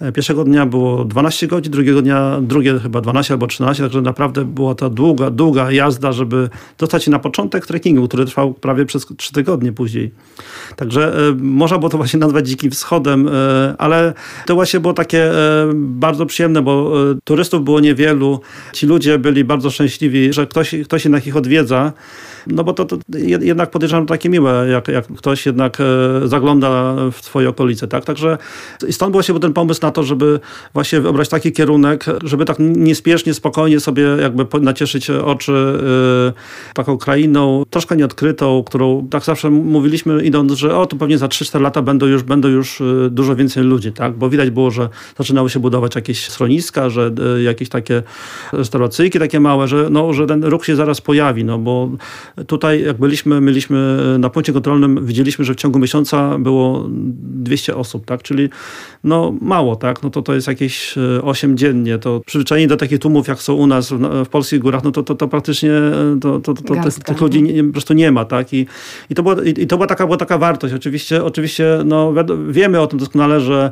e, 0.00 0.12
pierwszego 0.12 0.44
dnia 0.44 0.66
było 0.66 1.04
12 1.04 1.46
godzin, 1.46 1.72
drugiego 1.72 2.02
dnia, 2.02 2.38
drugie 2.42 2.78
chyba 2.78 3.00
12 3.00 3.34
albo 3.34 3.46
13, 3.46 3.82
także 3.82 4.02
naprawdę 4.02 4.44
była 4.44 4.74
to 4.74 4.90
długa, 4.90 5.30
długa 5.30 5.72
jazda, 5.72 6.12
żeby 6.12 6.48
dostać 6.78 7.04
się 7.04 7.10
na 7.10 7.18
początek 7.18 7.66
trekkingu, 7.66 8.08
który 8.08 8.26
trwał 8.26 8.54
prawie 8.54 8.86
przez 8.86 9.06
3 9.16 9.32
tygodnie 9.32 9.72
później. 9.72 10.10
Także 10.76 11.12
można 11.36 11.78
było 11.78 11.88
to 11.88 11.96
właśnie 11.96 12.20
nazwać 12.20 12.48
Dzikim 12.48 12.70
Wschodem, 12.70 13.28
ale 13.78 14.14
to 14.46 14.54
właśnie 14.54 14.80
było 14.80 14.94
takie 14.96 15.24
e, 15.24 15.34
bardzo 15.74 16.26
przyjemne, 16.26 16.62
bo 16.62 16.92
e, 17.10 17.14
turystów 17.24 17.64
było 17.64 17.80
niewielu. 17.80 18.40
Ci 18.72 18.86
ludzie 18.86 19.18
byli 19.18 19.44
bardzo 19.44 19.70
szczęśliwi, 19.70 20.32
że 20.32 20.46
ktoś, 20.46 20.74
ktoś 20.84 21.04
jednak 21.04 21.26
ich 21.26 21.36
odwiedza. 21.36 21.92
No 22.46 22.64
bo 22.64 22.72
to, 22.72 22.84
to 22.84 22.98
jednak 23.40 23.70
podejrzewam 23.70 24.06
takie 24.06 24.28
miłe, 24.28 24.66
jak, 24.70 24.88
jak 24.88 25.06
ktoś 25.06 25.46
jednak 25.46 25.78
e, 25.80 26.28
zagląda 26.28 26.94
w 27.12 27.22
twoje 27.22 27.48
okolice, 27.48 27.88
tak? 27.88 28.04
Także 28.04 28.38
stąd 28.90 29.12
właśnie 29.12 29.32
był 29.32 29.40
ten 29.40 29.52
pomysł 29.52 29.80
na 29.82 29.90
to, 29.90 30.02
żeby 30.02 30.40
właśnie 30.74 31.00
wybrać 31.00 31.28
taki 31.28 31.52
kierunek, 31.52 32.04
żeby 32.24 32.44
tak 32.44 32.56
niespiesznie, 32.58 33.34
spokojnie 33.34 33.80
sobie 33.80 34.02
jakby 34.20 34.60
nacieszyć 34.60 35.10
oczy 35.10 35.78
taką 36.74 36.98
krainą 36.98 37.64
troszkę 37.70 37.96
nieodkrytą, 37.96 38.64
którą 38.66 39.08
tak 39.10 39.24
zawsze 39.24 39.50
mówiliśmy 39.50 40.24
idąc, 40.24 40.52
że 40.52 40.76
o, 40.76 40.86
tu 40.86 40.96
pewnie 40.96 41.18
za 41.18 41.26
3-4 41.26 41.60
lata 41.60 41.82
będą 41.82 42.06
już, 42.06 42.22
będą 42.22 42.48
już 42.48 42.82
dużo 43.10 43.36
więcej 43.36 43.64
ludzi, 43.64 43.92
tak? 43.92 44.16
Bo 44.16 44.30
widać 44.30 44.50
było, 44.50 44.70
że 44.70 44.88
zaczynały 45.18 45.50
się 45.50 45.60
budować 45.60 45.94
jakieś 45.94 46.28
schroniska, 46.28 46.90
że 46.90 47.10
e, 47.36 47.42
jakieś 47.42 47.68
takie 47.68 48.02
restauracyjki 48.52 49.18
takie 49.18 49.40
małe, 49.40 49.68
że, 49.68 49.88
no, 49.90 50.12
że 50.12 50.26
ten 50.26 50.44
ruch 50.44 50.66
się 50.66 50.76
zaraz 50.76 51.00
pojawi, 51.00 51.44
no 51.44 51.58
bo 51.58 51.90
tutaj 52.46 52.82
jak 52.82 52.96
byliśmy, 52.96 53.40
mieliśmy 53.40 53.98
na 54.18 54.30
punkcie 54.30 54.52
kontrolnym, 54.52 55.06
widzieliśmy, 55.06 55.44
że 55.44 55.54
w 55.54 55.56
ciągu 55.56 55.78
miesiąca 55.78 56.38
było 56.38 56.86
200 56.88 57.76
osób, 57.76 58.04
tak? 58.04 58.22
Czyli 58.22 58.48
no 59.04 59.34
mało, 59.40 59.76
tak? 59.76 60.02
No 60.02 60.10
to 60.10 60.22
to 60.22 60.34
jest 60.34 60.46
jakieś 60.46 60.94
8 61.22 61.56
dziennie. 61.56 61.98
To 61.98 62.20
przyzwyczajeni 62.26 62.68
do 62.68 62.76
takich 62.76 62.98
tłumów, 62.98 63.28
jak 63.28 63.42
są 63.42 63.54
u 63.54 63.66
nas 63.66 63.92
w, 63.92 64.24
w 64.24 64.28
polskich 64.28 64.60
górach, 64.60 64.84
no 64.84 64.90
to, 64.90 65.02
to, 65.02 65.14
to 65.14 65.28
praktycznie 65.28 65.70
to, 66.20 66.40
to, 66.40 66.54
to, 66.54 66.74
to 66.74 66.90
tych 67.04 67.20
ludzi 67.20 67.42
nie, 67.42 67.64
po 67.64 67.72
prostu 67.72 67.94
nie 67.94 68.12
ma, 68.12 68.24
tak? 68.24 68.52
I, 68.52 68.66
i, 69.10 69.14
to, 69.14 69.22
była, 69.22 69.34
i, 69.44 69.62
i 69.62 69.66
to 69.66 69.76
była, 69.76 69.86
taka, 69.86 70.06
była 70.06 70.16
taka 70.16 70.38
wartość. 70.38 70.74
Oczywiście, 70.74 71.24
oczywiście 71.24 71.78
no, 71.84 72.14
wiemy 72.48 72.80
o 72.80 72.86
tym 72.86 72.98
doskonale, 72.98 73.40
że 73.40 73.70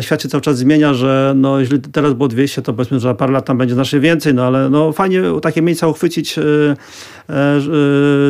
świat 0.00 0.22
się 0.22 0.28
cały 0.28 0.40
czas 0.40 0.58
zmienia, 0.58 0.94
że 0.94 1.32
no, 1.36 1.60
jeśli 1.60 1.80
teraz 1.80 2.12
było 2.12 2.28
200, 2.28 2.62
to 2.62 2.72
powiedzmy, 2.72 2.96
że 2.96 3.02
za 3.02 3.14
parę 3.14 3.32
lat 3.32 3.44
tam 3.44 3.58
będzie 3.58 3.74
znacznie 3.74 4.00
więcej, 4.00 4.34
no 4.34 4.44
ale 4.44 4.70
no, 4.70 4.92
fajnie 4.92 5.22
takie 5.42 5.62
miejsca 5.62 5.88
uchwycić 5.88 6.38
e, 6.38 6.42
e, 6.42 7.34
e, 7.34 7.60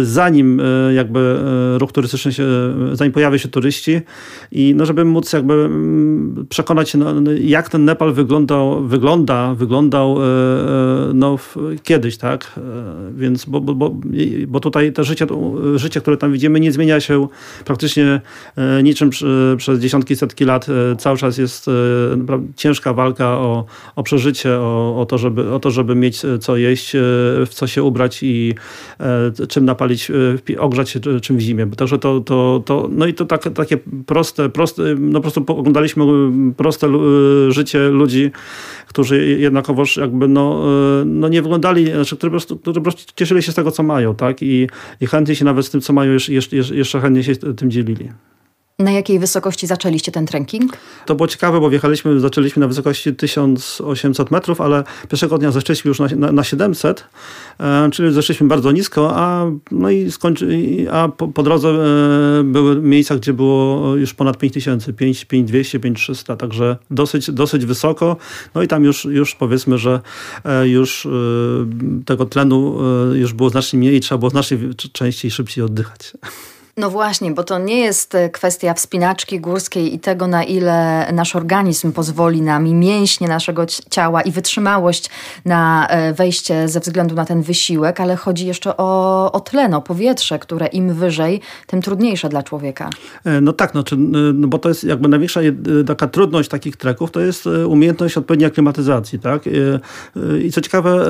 zanim 0.02 0.62
jakby 0.94 1.38
ruch 1.78 1.92
turystyczny 1.92 2.32
się, 2.32 2.44
zanim 2.92 3.12
pojawią 3.12 3.38
się 3.38 3.48
turyści 3.48 4.00
i 4.52 4.74
no, 4.74 4.86
żeby 4.86 5.04
móc 5.04 5.32
jakby 5.32 5.54
mm, 5.54 6.46
przekonać 6.48 6.90
się, 6.90 6.98
no, 6.98 7.14
jak 7.40 7.68
ten 7.68 7.84
Nepal 7.84 8.12
wyglądał, 8.12 8.82
wygląda, 8.82 9.54
wyglądał 9.54 10.16
no, 11.14 11.38
kiedyś, 11.82 12.16
tak? 12.16 12.60
Więc, 13.14 13.44
bo, 13.44 13.60
bo, 13.60 13.94
bo 14.48 14.60
tutaj 14.60 14.92
to 14.92 15.04
życie, 15.04 15.26
życie, 15.74 16.00
które 16.00 16.16
tam 16.16 16.32
widzimy, 16.32 16.60
nie 16.60 16.72
zmienia 16.72 17.00
się 17.00 17.28
praktycznie 17.64 18.20
niczym 18.82 19.10
przez 19.56 19.80
dziesiątki, 19.80 20.16
setki 20.16 20.44
lat. 20.44 20.66
Cały 20.98 21.18
czas 21.18 21.38
jest 21.38 21.66
ciężka 22.56 22.94
walka 22.94 23.26
o, 23.26 23.64
o 23.96 24.02
przeżycie, 24.02 24.52
o, 24.52 25.00
o, 25.00 25.06
to, 25.06 25.18
żeby, 25.18 25.52
o 25.52 25.60
to, 25.60 25.70
żeby 25.70 25.94
mieć 25.94 26.22
co 26.40 26.56
jeść, 26.56 26.92
w 27.46 27.50
co 27.50 27.66
się 27.66 27.82
ubrać 27.82 28.22
i 28.22 28.54
czym 29.60 29.66
napalić, 29.66 30.10
ogrzać 30.58 30.90
się 30.90 31.00
czym 31.00 31.36
w 31.36 31.40
zimie. 31.40 31.66
Także 31.66 31.98
to, 31.98 32.20
to, 32.20 32.62
to 32.66 32.88
no 32.92 33.06
i 33.06 33.14
to 33.14 33.24
tak, 33.24 33.42
takie 33.54 33.76
proste, 34.06 34.48
proste, 34.48 34.82
no 34.98 35.18
po 35.18 35.22
prostu 35.30 35.44
oglądaliśmy 35.46 36.04
proste 36.56 36.88
życie 37.48 37.88
ludzi, 37.88 38.30
którzy 38.86 39.26
jednakowoż 39.26 39.96
jakby 39.96 40.28
no, 40.28 40.64
no 41.04 41.28
nie 41.28 41.42
wyglądali, 41.42 41.92
znaczy, 41.92 42.16
którzy, 42.16 42.30
po 42.30 42.30
prostu, 42.30 42.58
którzy 42.58 42.80
po 42.80 42.84
prostu 42.84 43.12
cieszyli 43.16 43.42
się 43.42 43.52
z 43.52 43.54
tego, 43.54 43.70
co 43.70 43.82
mają, 43.82 44.14
tak? 44.14 44.42
I, 44.42 44.68
i 45.00 45.06
chętnie 45.06 45.34
się 45.34 45.44
nawet 45.44 45.66
z 45.66 45.70
tym, 45.70 45.80
co 45.80 45.92
mają, 45.92 46.12
jeszcze, 46.12 46.32
jeszcze, 46.32 46.76
jeszcze 46.76 47.00
chętnie 47.00 47.24
się 47.24 47.36
tym 47.36 47.70
dzielili. 47.70 48.08
Na 48.80 48.90
jakiej 48.90 49.18
wysokości 49.18 49.66
zaczęliście 49.66 50.12
ten 50.12 50.26
trekking? 50.26 50.76
To 51.06 51.14
było 51.14 51.26
ciekawe, 51.26 51.60
bo 51.60 51.70
wjechaliśmy, 51.70 52.20
zaczęliśmy 52.20 52.60
na 52.60 52.68
wysokości 52.68 53.14
1800 53.14 54.30
metrów, 54.30 54.60
ale 54.60 54.84
pierwszego 55.08 55.38
dnia 55.38 55.50
zeszliśmy 55.50 55.88
już 55.88 55.98
na, 55.98 56.06
na, 56.16 56.32
na 56.32 56.44
700, 56.44 57.04
e, 57.60 57.90
czyli 57.92 58.12
zeszliśmy 58.12 58.48
bardzo 58.48 58.72
nisko, 58.72 59.16
a, 59.16 59.46
no 59.70 59.90
i 59.90 60.10
skończy, 60.10 60.48
a 60.92 61.08
po, 61.08 61.28
po 61.28 61.42
drodze 61.42 61.68
e, 61.68 62.44
były 62.44 62.76
miejsca, 62.76 63.16
gdzie 63.16 63.32
było 63.32 63.96
już 63.96 64.14
ponad 64.14 64.38
5000, 64.38 64.92
5200, 64.92 65.80
5300, 65.80 66.36
także 66.36 66.76
dosyć, 66.90 67.30
dosyć 67.30 67.66
wysoko. 67.66 68.16
No 68.54 68.62
i 68.62 68.68
tam 68.68 68.84
już, 68.84 69.04
już 69.04 69.34
powiedzmy, 69.34 69.78
że 69.78 70.00
e, 70.44 70.68
już 70.68 71.06
e, 71.06 71.10
tego 72.04 72.26
tlenu 72.26 72.78
e, 73.12 73.18
już 73.18 73.32
było 73.32 73.50
znacznie 73.50 73.78
mniej 73.78 73.96
i 73.96 74.00
trzeba 74.00 74.18
było 74.18 74.30
znacznie 74.30 74.58
częściej, 74.92 75.30
szybciej 75.30 75.64
oddychać. 75.64 76.12
No 76.80 76.90
właśnie, 76.90 77.30
bo 77.30 77.44
to 77.44 77.58
nie 77.58 77.78
jest 77.78 78.14
e, 78.14 78.30
kwestia 78.30 78.74
wspinaczki 78.74 79.40
górskiej 79.40 79.94
i 79.94 79.98
tego, 79.98 80.26
na 80.26 80.44
ile 80.44 81.06
nasz 81.12 81.36
organizm 81.36 81.92
pozwoli 81.92 82.42
nam 82.42 82.66
i 82.66 82.74
mięśnie 82.74 83.28
naszego 83.28 83.66
ciała 83.90 84.22
i 84.22 84.32
wytrzymałość 84.32 85.10
na 85.44 85.88
e, 85.88 86.12
wejście 86.12 86.68
ze 86.68 86.80
względu 86.80 87.14
na 87.14 87.24
ten 87.24 87.42
wysiłek, 87.42 88.00
ale 88.00 88.16
chodzi 88.16 88.46
jeszcze 88.46 88.76
o, 88.76 89.32
o 89.32 89.40
tlen, 89.40 89.74
o 89.74 89.80
powietrze, 89.80 90.38
które 90.38 90.66
im 90.66 90.94
wyżej, 90.94 91.40
tym 91.66 91.82
trudniejsze 91.82 92.28
dla 92.28 92.42
człowieka. 92.42 92.90
E, 93.24 93.40
no 93.40 93.52
tak, 93.52 93.74
no, 93.74 93.82
czy, 93.82 93.96
no 94.34 94.48
bo 94.48 94.58
to 94.58 94.68
jest 94.68 94.84
jakby 94.84 95.08
największa 95.08 95.40
taka 95.86 96.06
trudność 96.06 96.48
takich 96.48 96.76
treków, 96.76 97.10
to 97.10 97.20
jest 97.20 97.46
umiejętność 97.46 98.16
odpowiedniej 98.16 98.46
aklimatyzacji, 98.46 99.18
tak? 99.18 99.42
I 100.44 100.52
co 100.52 100.60
ciekawe, 100.60 101.06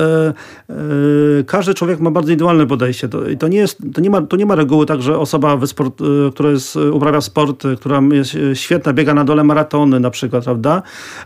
każdy 1.47 1.73
człowiek 1.73 1.99
ma 1.99 2.11
bardzo 2.11 2.31
indywidualne 2.31 2.67
podejście. 2.67 3.09
To, 3.09 3.19
to, 3.39 3.47
nie, 3.47 3.57
jest, 3.57 3.77
to, 3.93 4.01
nie, 4.01 4.09
ma, 4.09 4.21
to 4.21 4.37
nie 4.37 4.45
ma 4.45 4.55
reguły 4.55 4.85
tak, 4.85 5.01
że 5.01 5.19
osoba 5.19 5.57
wysport, 5.61 6.01
y, 6.01 6.31
która 6.31 6.49
jest, 6.49 6.75
y, 6.75 6.91
uprawia 6.91 7.21
sport, 7.21 7.63
która 7.79 8.01
jest 8.11 8.35
y, 8.35 8.55
świetna, 8.55 8.93
biega 8.93 9.13
na 9.13 9.23
dole 9.23 9.43
maratony 9.43 9.99
na 9.99 10.09
przykład, 10.09 10.43
prawda? 10.43 10.81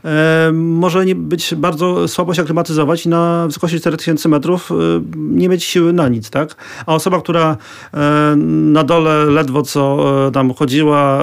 E, 0.05 0.51
może 0.53 1.05
nie 1.05 1.15
być 1.15 1.55
bardzo 1.55 2.07
słabo 2.07 2.33
się 2.33 2.41
aklimatyzować 2.41 3.05
i 3.05 3.09
na 3.09 3.47
wysokości 3.47 3.79
4000 3.79 4.29
metrów 4.29 4.69
nie 5.15 5.49
mieć 5.49 5.63
siły 5.63 5.93
na 5.93 6.07
nic, 6.09 6.29
tak? 6.29 6.55
A 6.85 6.95
osoba, 6.95 7.21
która 7.21 7.57
e, 7.93 8.35
na 8.75 8.83
dole 8.83 9.25
ledwo 9.25 9.61
co 9.61 10.05
e, 10.27 10.31
tam 10.31 10.53
chodziła, 10.53 11.19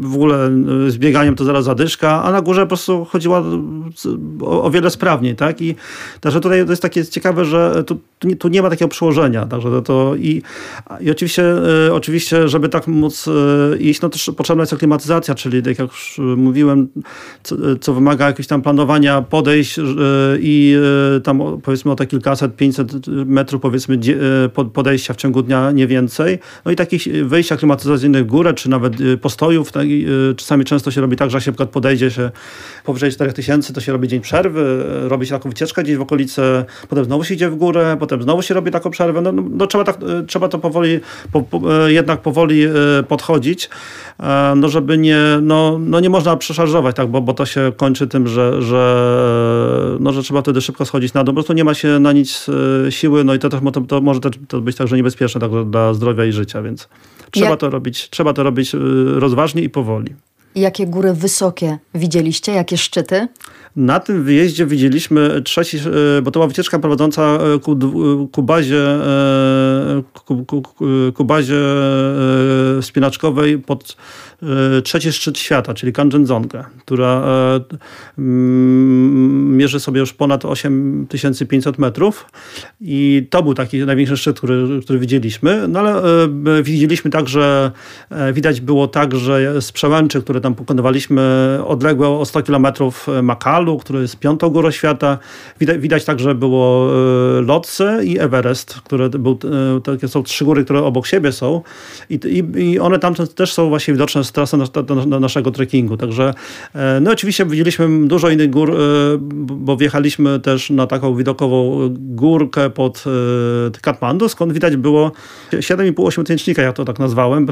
w 0.00 0.14
ogóle 0.14 0.50
z 0.88 0.98
bieganiem 0.98 1.36
to 1.36 1.44
zaraz 1.44 1.64
zadyszka, 1.64 2.22
a 2.22 2.32
na 2.32 2.42
górze 2.42 2.60
po 2.60 2.66
prostu 2.66 3.04
chodziła 3.04 3.42
o, 4.40 4.62
o 4.62 4.70
wiele 4.70 4.90
sprawniej, 4.90 5.36
tak? 5.36 5.62
I 5.62 5.74
także 6.20 6.40
tutaj 6.40 6.64
to 6.64 6.72
jest 6.72 6.82
takie 6.82 7.06
ciekawe, 7.06 7.44
że 7.44 7.84
tu, 7.84 8.00
tu 8.38 8.48
nie 8.48 8.62
ma 8.62 8.70
takiego 8.70 8.88
przełożenia, 8.88 9.46
także 9.46 9.70
to, 9.70 9.82
to 9.82 10.14
i, 10.16 10.42
i 11.00 11.10
oczywiście, 11.10 11.44
oczywiście 11.92 12.29
żeby 12.46 12.68
tak 12.68 12.86
móc 12.86 13.28
e, 13.28 13.76
iść, 13.78 14.00
no 14.00 14.08
też 14.08 14.30
potrzebna 14.36 14.62
jest 14.62 14.72
aklimatyzacja, 14.72 15.34
czyli 15.34 15.62
tak 15.62 15.78
jak 15.78 15.90
już 15.90 16.20
mówiłem, 16.36 16.88
co, 17.42 17.56
co 17.80 17.94
wymaga 17.94 18.26
jakiegoś 18.26 18.46
tam 18.46 18.62
planowania 18.62 19.22
podejść 19.22 19.78
e, 19.78 19.82
i 20.40 20.76
e, 21.16 21.20
tam 21.20 21.60
powiedzmy 21.62 21.90
o 21.92 21.96
te 21.96 22.06
kilkaset, 22.06 22.56
pięćset 22.56 23.06
metrów 23.08 23.62
powiedzmy 23.62 23.98
podejścia 24.72 25.14
w 25.14 25.16
ciągu 25.16 25.42
dnia, 25.42 25.70
nie 25.70 25.86
więcej. 25.86 26.38
No 26.64 26.70
i 26.70 26.76
takich 26.76 27.26
wejść 27.26 27.52
aklimatyzacyjnych 27.52 28.24
w 28.24 28.26
górę, 28.26 28.54
czy 28.54 28.70
nawet 28.70 28.92
postojów, 29.20 29.72
tak, 29.72 29.86
czasami 30.36 30.64
często 30.64 30.90
się 30.90 31.00
robi 31.00 31.16
tak, 31.16 31.30
że 31.30 31.36
jak 31.36 31.44
się 31.44 31.52
przykład 31.52 31.70
podejdzie 31.70 32.10
się 32.10 32.30
powyżej 32.84 33.12
4000, 33.12 33.72
to 33.72 33.80
się 33.80 33.92
robi 33.92 34.08
dzień 34.08 34.20
przerwy, 34.20 34.84
robi 35.08 35.26
się 35.26 35.32
taką 35.32 35.48
wycieczkę 35.48 35.82
gdzieś 35.82 35.96
w 35.96 36.00
okolice, 36.00 36.64
potem 36.88 37.04
znowu 37.04 37.24
się 37.24 37.34
idzie 37.34 37.50
w 37.50 37.56
górę, 37.56 37.96
potem 38.00 38.22
znowu 38.22 38.42
się 38.42 38.54
robi 38.54 38.70
taką 38.70 38.90
przerwę. 38.90 39.20
No, 39.20 39.32
no, 39.32 39.42
no 39.50 39.66
trzeba, 39.66 39.84
tak, 39.84 39.98
trzeba 40.26 40.48
to 40.48 40.58
powoli, 40.58 41.00
po, 41.32 41.42
po, 41.42 41.88
jednak 41.88 42.19
powoli 42.20 42.64
e, 42.64 42.70
podchodzić, 43.08 43.68
e, 44.20 44.54
no 44.56 44.68
żeby 44.68 44.98
nie, 44.98 45.20
no, 45.42 45.78
no 45.80 46.00
nie 46.00 46.10
można 46.10 46.36
przeszarżować, 46.36 46.96
tak, 46.96 47.08
bo, 47.08 47.20
bo 47.20 47.34
to 47.34 47.46
się 47.46 47.72
kończy 47.76 48.06
tym, 48.06 48.26
że, 48.26 48.62
że, 48.62 49.96
no, 50.00 50.12
że 50.12 50.22
trzeba 50.22 50.42
wtedy 50.42 50.60
szybko 50.60 50.84
schodzić 50.84 51.14
na 51.14 51.24
dół, 51.24 51.32
po 51.32 51.36
prostu 51.36 51.52
nie 51.52 51.64
ma 51.64 51.74
się 51.74 51.98
na 51.98 52.12
nic 52.12 52.46
e, 52.86 52.92
siły, 52.92 53.24
no 53.24 53.34
i 53.34 53.38
to, 53.38 53.48
też, 53.48 53.60
to, 53.72 53.80
to 53.80 54.00
może 54.00 54.20
też 54.20 54.32
to 54.48 54.60
być 54.60 54.76
także 54.76 54.96
niebezpieczne 54.96 55.40
tak, 55.40 55.50
dla 55.70 55.94
zdrowia 55.94 56.24
i 56.24 56.32
życia, 56.32 56.62
więc 56.62 56.88
trzeba 57.30 57.56
to 57.56 57.70
robić, 57.70 58.10
trzeba 58.10 58.32
to 58.32 58.42
robić 58.42 58.72
rozważnie 59.16 59.62
i 59.62 59.70
powoli. 59.70 60.14
Jakie 60.54 60.86
góry 60.86 61.12
wysokie 61.12 61.78
widzieliście? 61.94 62.52
Jakie 62.52 62.78
szczyty? 62.78 63.28
Na 63.76 64.00
tym 64.00 64.24
wyjeździe 64.24 64.66
widzieliśmy 64.66 65.42
trzeci, 65.42 65.78
e, 65.78 66.22
bo 66.22 66.30
to 66.30 66.40
była 66.40 66.46
wycieczka 66.46 66.78
prowadząca 66.78 67.22
e, 67.22 67.58
ku, 67.58 67.76
ku 68.32 68.42
bazie, 68.42 68.84
e, 68.84 70.02
ku, 70.24 70.44
ku, 70.44 70.62
ku 71.14 71.24
bazie 71.24 71.56
spinaczkowej 72.80 73.58
pod 73.58 73.96
trzeci 74.84 75.12
szczyt 75.12 75.38
świata, 75.38 75.74
czyli 75.74 75.92
Kanchenjunga, 75.92 76.70
która 76.78 77.24
mierzy 79.56 79.80
sobie 79.80 80.00
już 80.00 80.12
ponad 80.12 80.44
8500 80.44 81.78
metrów 81.78 82.26
i 82.80 83.26
to 83.30 83.42
był 83.42 83.54
taki 83.54 83.78
największy 83.78 84.16
szczyt, 84.16 84.38
który, 84.38 84.80
który 84.82 84.98
widzieliśmy, 84.98 85.68
no 85.68 85.80
ale 85.80 86.02
widzieliśmy 86.62 87.10
także, 87.10 87.70
widać 88.32 88.60
było 88.60 88.88
także 88.88 89.62
z 89.62 89.72
przełęczy, 89.72 90.22
które 90.22 90.39
tam 90.40 90.54
pokonywaliśmy 90.54 91.22
odległe 91.66 92.08
o 92.08 92.24
100 92.24 92.42
kilometrów 92.42 93.06
Makal, 93.22 93.60
Nepalu, 93.60 93.78
który 93.78 94.00
jest 94.00 94.18
piątą 94.18 94.50
górą 94.50 94.70
świata. 94.70 95.18
Widać, 95.60 95.78
widać 95.78 96.04
także 96.04 96.34
było 96.34 96.90
e, 97.38 97.40
Lotse 97.40 98.00
i 98.04 98.18
Everest, 98.18 98.74
które 98.74 99.08
był, 99.08 99.38
e, 99.76 99.80
takie 99.80 100.08
są 100.08 100.22
trzy 100.22 100.44
góry, 100.44 100.64
które 100.64 100.82
obok 100.82 101.06
siebie 101.06 101.32
są 101.32 101.62
i, 102.10 102.14
i, 102.14 102.62
i 102.62 102.78
one 102.78 102.98
tam 102.98 103.14
też 103.14 103.52
są 103.52 103.68
właśnie 103.68 103.94
widoczne 103.94 104.24
z 104.24 104.32
trasy 104.32 104.56
naszego 105.20 105.50
trekkingu. 105.50 105.96
Także 105.96 106.34
e, 106.74 107.00
no 107.00 107.10
oczywiście 107.10 107.46
widzieliśmy 107.46 108.08
dużo 108.08 108.28
innych 108.28 108.50
gór, 108.50 108.76
bo 109.38 109.76
wjechaliśmy 109.76 110.40
też 110.40 110.70
na 110.70 110.86
taką 110.86 111.14
widokową 111.14 111.78
górkę 111.90 112.70
pod 112.70 113.04
Katmandu, 113.82 114.28
skąd 114.28 114.52
widać 114.52 114.76
było 114.76 115.12
7,5-8 115.52 116.22
tysięcznika, 116.22 116.62
ja 116.62 116.72
to 116.72 116.84
tak 116.84 116.98
nazwałem, 116.98 117.46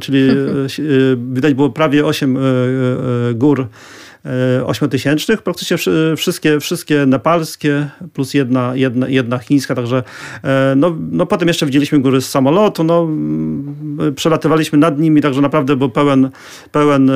czyli 0.00 0.28
widać 1.32 1.54
było 1.54 1.70
prawie 1.70 2.06
8 2.06 2.25
gór 3.38 3.68
ośmiotysięcznych, 4.66 5.42
praktycznie 5.42 5.76
wszystkie, 6.16 6.60
wszystkie 6.60 7.06
nepalskie, 7.06 7.88
plus 8.12 8.34
jedna, 8.34 8.72
jedna, 8.74 9.08
jedna 9.08 9.38
chińska, 9.38 9.74
także 9.74 10.02
no, 10.76 10.96
no 11.10 11.26
potem 11.26 11.48
jeszcze 11.48 11.66
widzieliśmy 11.66 11.98
góry 11.98 12.20
z 12.20 12.30
samolotu, 12.30 12.84
no, 12.84 13.08
przelatywaliśmy 14.14 14.78
nad 14.78 14.98
nimi, 14.98 15.20
także 15.20 15.40
naprawdę 15.40 15.76
był 15.76 15.90
pełen, 15.90 16.30
pełen 16.72 17.10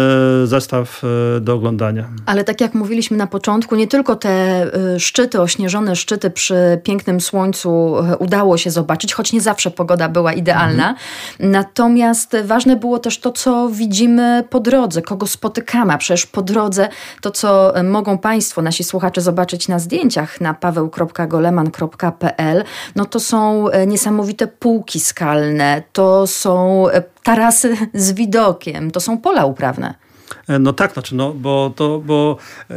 zestaw 0.44 1.03
do 1.40 1.55
oglądania. 1.55 2.09
Ale 2.27 2.44
tak 2.44 2.61
jak 2.61 2.75
mówiliśmy 2.75 3.16
na 3.16 3.27
początku, 3.27 3.77
nie 3.77 3.87
tylko 3.87 4.16
te 4.16 4.66
szczyty, 4.99 5.40
ośnieżone 5.40 5.96
szczyty 5.96 6.31
przy 6.31 6.81
pięknym 6.83 7.20
słońcu 7.20 7.96
udało 8.18 8.59
się 8.59 8.70
zobaczyć, 8.70 9.14
choć 9.14 9.33
nie 9.33 9.40
zawsze 9.40 9.70
pogoda 9.70 10.09
była 10.09 10.33
idealna. 10.33 10.90
Mhm. 10.90 11.51
Natomiast 11.51 12.37
ważne 12.44 12.77
było 12.77 12.99
też 12.99 13.18
to, 13.18 13.33
co 13.33 13.68
widzimy 13.73 14.44
po 14.51 14.61
drodze, 14.61 15.03
kogo 15.03 15.27
spotykamy. 15.27 15.92
A 15.92 15.99
przecież 15.99 16.27
po 16.27 16.42
drodze 16.42 16.88
to, 17.21 17.31
co 17.31 17.73
mogą 17.85 18.19
Państwo, 18.19 18.63
nasi 18.63 18.85
słuchacze, 18.85 19.21
zobaczyć 19.21 19.69
na 19.69 19.79
zdjęciach 19.79 20.41
na 20.41 20.55
paweł.goleman.pl, 20.55 22.65
no 22.97 23.05
to 23.05 23.21
są 23.21 23.69
e, 23.69 23.87
niesamowite 23.87 24.47
półki 24.47 25.01
skalne, 25.01 25.83
to 25.93 26.27
są 26.27 26.85
e, 26.89 27.03
tarasy 27.23 27.77
z 27.95 28.13
widokiem, 28.13 28.91
to 28.91 29.01
są 29.01 29.19
pola 29.19 29.45
uprawne. 29.45 29.95
E, 30.49 30.59
no 30.59 30.73
tak, 30.73 30.93
znaczy, 30.93 31.14
no, 31.14 31.35
bo, 31.35 31.73
to, 31.77 32.03
bo 32.07 32.37
e, 32.71 32.75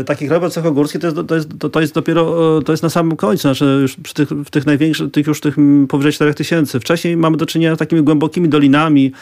e, 0.00 0.04
taki 0.04 0.26
krajobraz 0.26 0.52
cechogórski 0.52 0.98
to 0.98 1.06
jest, 1.06 1.18
to, 1.28 1.34
jest, 1.34 1.48
to, 1.58 1.68
to 1.68 1.80
jest 1.80 1.94
dopiero, 1.94 2.58
e, 2.58 2.62
to 2.62 2.72
jest 2.72 2.82
na 2.82 2.90
samym 2.90 3.16
końcu, 3.16 3.42
znaczy 3.42 3.78
już 3.82 3.96
przy 3.96 4.14
tych, 4.14 4.28
w 4.28 4.50
tych 4.50 4.66
największych, 4.66 5.10
tych 5.10 5.26
już 5.26 5.40
tych 5.40 5.56
powyżej 5.88 6.12
4000. 6.12 6.80
Wcześniej 6.80 7.16
mamy 7.16 7.36
do 7.36 7.46
czynienia 7.46 7.74
z 7.74 7.78
takimi 7.78 8.02
głębokimi 8.02 8.48
dolinami, 8.48 9.12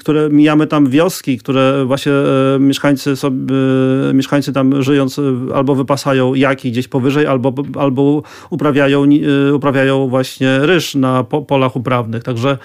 które 0.00 0.30
mijamy 0.30 0.66
tam 0.66 0.90
wioski, 0.90 1.38
które 1.38 1.84
właśnie 1.84 2.12
e, 2.12 2.58
mieszkańcy 2.58 3.16
sobie, 3.16 3.54
mieszkańcy 4.14 4.52
tam 4.52 4.82
żyjąc 4.82 5.20
albo 5.54 5.74
wypasają 5.74 6.34
jaki 6.34 6.70
gdzieś 6.70 6.88
powyżej, 6.88 7.26
albo, 7.26 7.54
albo 7.78 8.22
uprawiają, 8.50 9.06
uprawiają 9.54 10.08
właśnie 10.08 10.58
ryż 10.58 10.94
na 10.94 11.24
po, 11.24 11.42
polach 11.42 11.76
uprawnych. 11.76 12.22
Także 12.22 12.58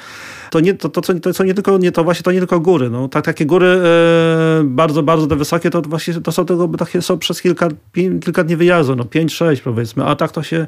to 0.52 0.60
nie, 0.60 0.74
to, 0.74 0.90
to, 0.90 1.02
to, 1.02 1.34
to 1.34 1.44
nie 1.44 1.54
tylko, 1.54 1.78
nie, 1.78 1.92
to 1.92 2.04
właśnie 2.04 2.24
to 2.24 2.32
nie 2.32 2.40
tylko 2.40 2.60
góry. 2.60 2.90
No, 2.90 3.08
tak, 3.08 3.26
takie 3.26 3.46
góry 3.46 3.68
e, 3.68 4.64
bardzo, 4.64 5.04
bardzo 5.04 5.28
te 5.28 5.36
wysokie, 5.36 5.70
to 5.70 5.82
właśnie 5.82 6.14
to 6.14 6.32
są 6.32 6.46
tego, 6.46 6.68
takie 6.68 7.02
są 7.02 7.18
przez 7.18 7.42
kilka, 7.42 7.70
kilka 7.94 8.44
dni 8.44 8.56
wyjazdu, 8.56 8.96
no 8.96 9.04
5-6 9.04 9.62
powiedzmy, 9.62 10.06
a 10.06 10.16
tak 10.16 10.32
to 10.32 10.44
się 10.44 10.68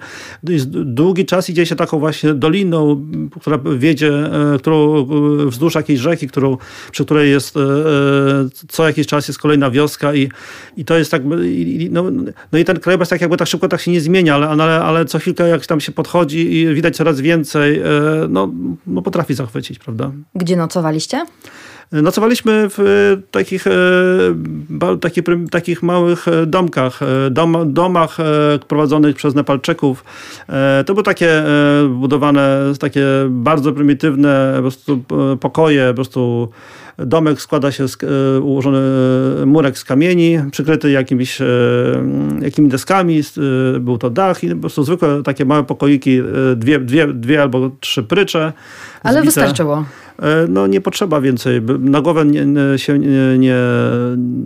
długi 0.67 1.25
czas 1.25 1.49
idzie 1.49 1.65
się 1.65 1.75
taką 1.75 1.99
właśnie 1.99 2.33
doliną, 2.33 3.05
która 3.41 3.59
wiedzie, 3.75 4.09
e, 4.09 4.57
którą 4.59 4.97
e, 4.97 5.05
wzdłuż 5.45 5.75
jakiejś 5.75 5.99
rzeki, 5.99 6.27
którą, 6.27 6.57
przy 6.91 7.05
której 7.05 7.31
jest 7.31 7.57
e, 7.57 7.59
e, 7.59 7.63
co 8.67 8.87
jakiś 8.87 9.07
czas 9.07 9.27
jest 9.27 9.39
kolejna 9.39 9.71
wioska 9.71 10.13
i, 10.13 10.29
i 10.77 10.85
to 10.85 10.97
jest 10.97 11.11
tak, 11.11 11.21
i, 11.43 11.89
no, 11.91 12.03
no 12.51 12.59
i 12.59 12.65
ten 12.65 12.79
krajobraz 12.79 13.09
tak 13.09 13.21
jakby 13.21 13.37
tak 13.37 13.47
szybko 13.47 13.67
tak 13.67 13.81
się 13.81 13.91
nie 13.91 14.01
zmienia, 14.01 14.35
ale, 14.35 14.49
ale, 14.49 14.81
ale 14.83 15.05
co 15.05 15.19
chwilkę 15.19 15.47
jak 15.47 15.65
tam 15.65 15.79
się 15.79 15.91
podchodzi 15.91 16.55
i 16.55 16.73
widać 16.73 16.95
coraz 16.95 17.21
więcej, 17.21 17.79
e, 17.79 17.83
no, 18.29 18.51
no 18.87 19.01
potrafi 19.01 19.33
zachwycić 19.33 19.72
prawda? 19.79 20.12
Gdzie 20.36 20.55
nocowaliście? 20.55 21.25
Nocowaliśmy 22.01 22.69
w 22.69 22.79
e, 22.79 23.21
takich, 23.31 23.67
e, 23.67 23.71
takich, 25.01 25.23
takich 25.51 25.83
małych 25.83 26.27
e, 26.27 26.45
domkach, 26.45 26.99
dom, 27.31 27.73
domach 27.73 28.17
prowadzonych 28.67 29.15
przez 29.15 29.36
Nepalczyków. 29.36 30.03
To 30.86 30.93
były 30.93 31.03
takie 31.03 31.43
budowane, 31.89 32.59
takie 32.79 33.05
bardzo 33.29 33.71
prymitywne 33.71 34.53
po 34.55 34.62
prostu 34.62 35.03
pokoje, 35.39 35.88
po 35.88 35.93
prostu 35.93 36.49
domek 36.97 37.41
składa 37.41 37.71
się 37.71 37.88
z 37.88 37.97
ułożony 38.41 38.82
murek 39.45 39.77
z 39.77 39.84
kamieni, 39.84 40.39
przykryty 40.51 40.91
jakimiś, 40.91 41.39
jakimi 42.41 42.69
deskami, 42.69 43.21
był 43.79 43.97
to 43.97 44.10
dach 44.10 44.43
i 44.43 44.49
po 44.49 44.56
prostu 44.56 44.84
zwykłe 44.84 45.23
takie 45.23 45.45
małe 45.45 45.63
pokoiki, 45.63 46.21
dwie, 46.56 46.79
dwie, 46.79 47.08
dwie 47.08 47.41
albo 47.41 47.71
trzy 47.79 48.03
prycze. 48.03 48.53
Ale 49.03 49.21
zbite. 49.21 49.25
wystarczyło. 49.25 49.86
E, 50.21 50.47
no 50.49 50.67
nie 50.67 50.82
potrzeba 50.82 51.21
więcej. 51.21 51.62
Na 51.80 52.02
głowę 52.02 52.26
nie, 52.26 52.45
się 52.78 52.99
nie, 52.99 53.38
nie, 53.38 53.58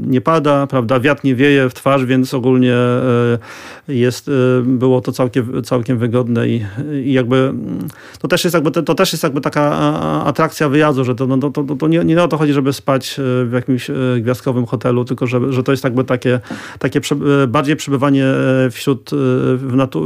nie, 0.08 0.22
pada, 0.22 0.68
prawda? 0.68 1.00
Wiatr 1.00 1.24
nie 1.24 1.36
wieje 1.36 1.70
w 1.70 1.74
twarz, 1.74 2.06
więc 2.06 2.34
ogólnie 2.34 2.74
e, 2.74 3.38
jest, 3.88 4.30
e, 4.30 4.32
było 4.62 5.02
to 5.02 5.12
całkiem, 5.12 5.64
całkiem 5.64 5.98
wygodne 5.98 6.48
i, 6.48 6.66
i 7.04 7.14
jakby 7.14 7.54
to 8.20 8.28
też 8.28 8.44
jest 8.44 8.54
jakby, 8.54 8.72
to 8.72 8.96
też 8.96 9.12
jest 9.12 9.24
jakby 9.24 9.42
taka 9.42 9.72
atrakcja 10.26 10.70
wyjazdu, 10.70 11.04
że 11.04 11.16
to, 11.16 11.28
no, 11.28 11.38
to, 11.38 11.50
to, 11.50 11.76
to 11.76 11.88
nie, 11.88 12.06
nie 12.06 12.24
o 12.24 12.28
to 12.28 12.38
chodzi, 12.38 12.54
żeby 12.54 12.74
spać 12.74 13.16
w 13.46 13.52
jakimś 13.54 13.92
gwiazdkowym 14.20 14.66
hotelu, 14.66 15.06
tylko 15.06 15.28
że, 15.28 15.54
że 15.54 15.64
to 15.64 15.72
jest 15.72 15.84
jakby 15.84 16.04
takie, 16.04 16.40
takie 16.80 17.02
bardziej 17.48 17.76
przebywanie 17.76 18.26
wśród, 18.72 19.10
w, 19.56 19.74
natu, 19.76 20.02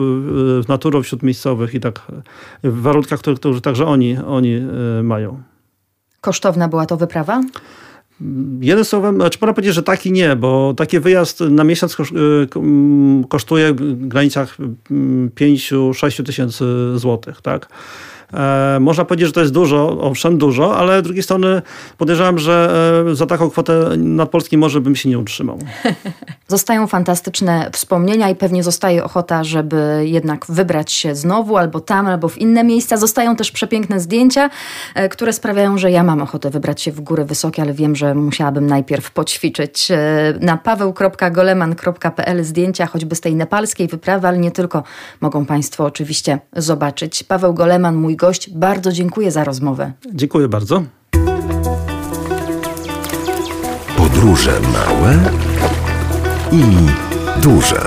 w 0.61 0.63
naturą 0.67 1.03
wśród 1.03 1.23
miejscowych 1.23 1.73
i 1.73 1.79
tak 1.79 2.01
w 2.63 2.81
warunkach, 2.81 3.19
które, 3.19 3.35
które 3.35 3.61
także 3.61 3.85
oni, 3.85 4.17
oni 4.27 4.61
mają. 5.03 5.51
Kosztowna 6.21 6.67
była 6.67 6.85
to 6.85 6.97
wyprawa? 6.97 7.41
Jeden 8.59 8.85
słowem, 8.85 9.15
znaczy 9.15 9.37
można 9.41 9.53
powiedzieć, 9.53 9.75
że 9.75 9.83
taki 9.83 10.11
nie, 10.11 10.35
bo 10.35 10.73
taki 10.77 10.99
wyjazd 10.99 11.39
na 11.39 11.63
miesiąc 11.63 11.97
y, 11.99 12.03
kosztuje 13.29 13.73
w 13.73 14.07
granicach 14.07 14.57
5-6 15.35 16.25
tysięcy 16.25 16.65
złotych, 16.95 17.41
tak? 17.41 17.67
E, 18.33 18.77
można 18.79 19.05
powiedzieć, 19.05 19.27
że 19.27 19.33
to 19.33 19.39
jest 19.39 19.53
dużo, 19.53 19.97
owszem, 20.01 20.37
dużo, 20.37 20.77
ale 20.77 20.99
z 20.99 21.03
drugiej 21.03 21.23
strony 21.23 21.61
podejrzewam, 21.97 22.39
że 22.39 22.73
e, 23.11 23.15
za 23.15 23.25
taką 23.25 23.49
kwotę 23.49 23.89
nad 23.97 24.29
polskim 24.29 24.59
morze 24.59 24.81
bym 24.81 24.95
się 24.95 25.09
nie 25.09 25.19
utrzymał. 25.19 25.59
Zostają 26.47 26.87
fantastyczne 26.87 27.69
wspomnienia 27.71 28.29
i 28.29 28.35
pewnie 28.35 28.63
zostaje 28.63 29.03
ochota, 29.03 29.43
żeby 29.43 30.03
jednak 30.05 30.45
wybrać 30.49 30.91
się 30.91 31.15
znowu 31.15 31.57
albo 31.57 31.79
tam, 31.79 32.07
albo 32.07 32.29
w 32.29 32.37
inne 32.37 32.63
miejsca. 32.63 32.97
Zostają 32.97 33.35
też 33.35 33.51
przepiękne 33.51 33.99
zdjęcia, 33.99 34.49
e, 34.95 35.09
które 35.09 35.33
sprawiają, 35.33 35.77
że 35.77 35.91
ja 35.91 36.03
mam 36.03 36.21
ochotę 36.21 36.49
wybrać 36.49 36.81
się 36.81 36.91
w 36.91 37.01
góry 37.01 37.25
wysokie, 37.25 37.61
ale 37.61 37.73
wiem, 37.73 37.95
że 37.95 38.15
musiałabym 38.15 38.67
najpierw 38.67 39.11
poćwiczyć 39.11 39.87
na 40.39 40.57
paweł.goleman.pl 40.57 42.43
zdjęcia, 42.43 42.85
choćby 42.85 43.15
z 43.15 43.21
tej 43.21 43.35
nepalskiej 43.35 43.87
wyprawy, 43.87 44.27
ale 44.27 44.37
nie 44.37 44.51
tylko 44.51 44.83
mogą 45.21 45.45
Państwo 45.45 45.85
oczywiście 45.85 46.39
zobaczyć. 46.55 47.23
Paweł 47.23 47.53
Goleman, 47.53 47.95
mój 47.95 48.15
gość. 48.21 48.49
Bardzo 48.49 48.91
dziękuję 48.91 49.31
za 49.31 49.43
rozmowę. 49.43 49.91
Dziękuję 50.13 50.47
bardzo. 50.47 50.83
Podróże 53.97 54.59
małe 54.73 55.19
i 56.51 56.63
duże. 57.41 57.81